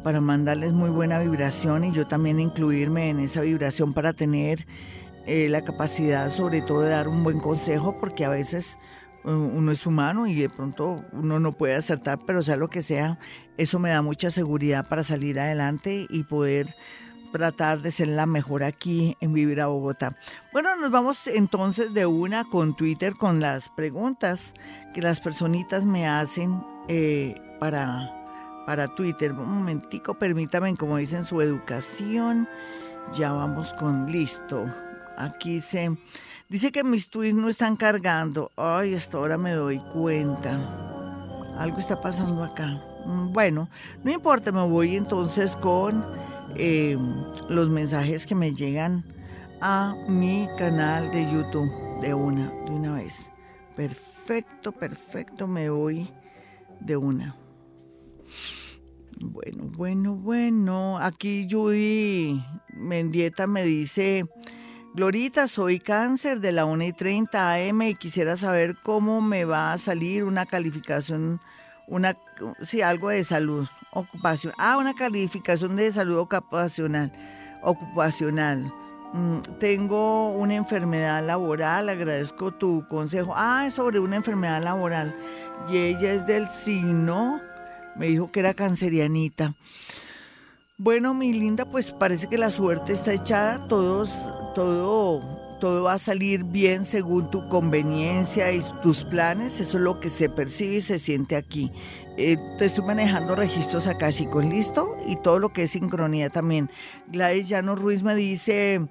[0.03, 4.65] para mandarles muy buena vibración y yo también incluirme en esa vibración para tener
[5.25, 8.77] eh, la capacidad sobre todo de dar un buen consejo porque a veces
[9.23, 13.19] uno es humano y de pronto uno no puede acertar, pero sea lo que sea,
[13.57, 16.75] eso me da mucha seguridad para salir adelante y poder
[17.31, 20.15] tratar de ser la mejor aquí en Vivir a Bogotá.
[20.51, 24.53] Bueno, nos vamos entonces de una con Twitter con las preguntas
[24.93, 28.23] que las personitas me hacen eh, para
[28.65, 29.31] para Twitter.
[29.33, 32.47] Un momentico, permítame, como dicen, su educación.
[33.13, 34.65] Ya vamos con listo.
[35.17, 35.95] Aquí se
[36.49, 38.51] dice que mis tweets no están cargando.
[38.55, 40.59] Ay, hasta ahora me doy cuenta.
[41.57, 42.81] Algo está pasando acá.
[43.05, 43.69] Mm, bueno,
[44.03, 46.03] no importa, me voy entonces con
[46.55, 46.97] eh,
[47.49, 49.03] los mensajes que me llegan
[49.61, 51.71] a mi canal de YouTube
[52.01, 53.25] de una, de una vez.
[53.75, 56.09] Perfecto, perfecto, me voy
[56.79, 57.35] de una.
[59.19, 60.97] Bueno, bueno, bueno.
[60.97, 64.25] Aquí Judy Mendieta me dice,
[64.93, 69.73] Glorita, soy cáncer de la 1 y 30 AM y quisiera saber cómo me va
[69.73, 71.41] a salir una calificación,
[71.87, 72.15] una,
[72.61, 74.53] sí, algo de salud, ocupación.
[74.57, 77.11] Ah, una calificación de salud ocupacional.
[77.63, 78.71] Ocupacional.
[79.13, 83.33] Mm, tengo una enfermedad laboral, agradezco tu consejo.
[83.35, 85.15] Ah, es sobre una enfermedad laboral.
[85.71, 87.41] Y ella es del signo
[87.95, 89.53] me dijo que era cancerianita.
[90.83, 94.09] Bueno, mi linda, pues parece que la suerte está echada, todos,
[94.53, 95.21] todo,
[95.61, 100.09] todo va a salir bien según tu conveniencia y tus planes, eso es lo que
[100.09, 101.71] se percibe y se siente aquí.
[102.17, 103.87] Eh, te estoy manejando registros
[104.29, 106.69] con listo y todo lo que es sincronía también.
[107.07, 108.85] Gladys Llano Ruiz me dice,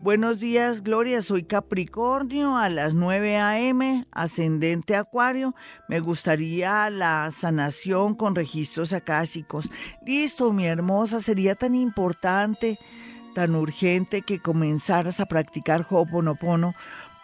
[0.00, 5.54] buenos días Gloria, soy Capricornio a las 9 a.m., ascendente Acuario,
[5.88, 9.68] me gustaría la sanación con registros acásicos.
[10.06, 12.78] Listo, mi hermosa, sería tan importante,
[13.34, 16.74] tan urgente que comenzaras a practicar Ho'oponopono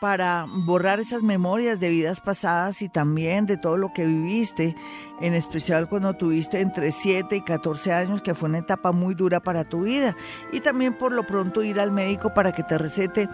[0.01, 4.77] para borrar esas memorias de vidas pasadas y también de todo lo que viviste
[5.21, 9.41] en especial cuando tuviste entre 7 y 14 años, que fue una etapa muy dura
[9.41, 10.17] para tu vida.
[10.53, 13.29] Y también por lo pronto ir al médico para que te recete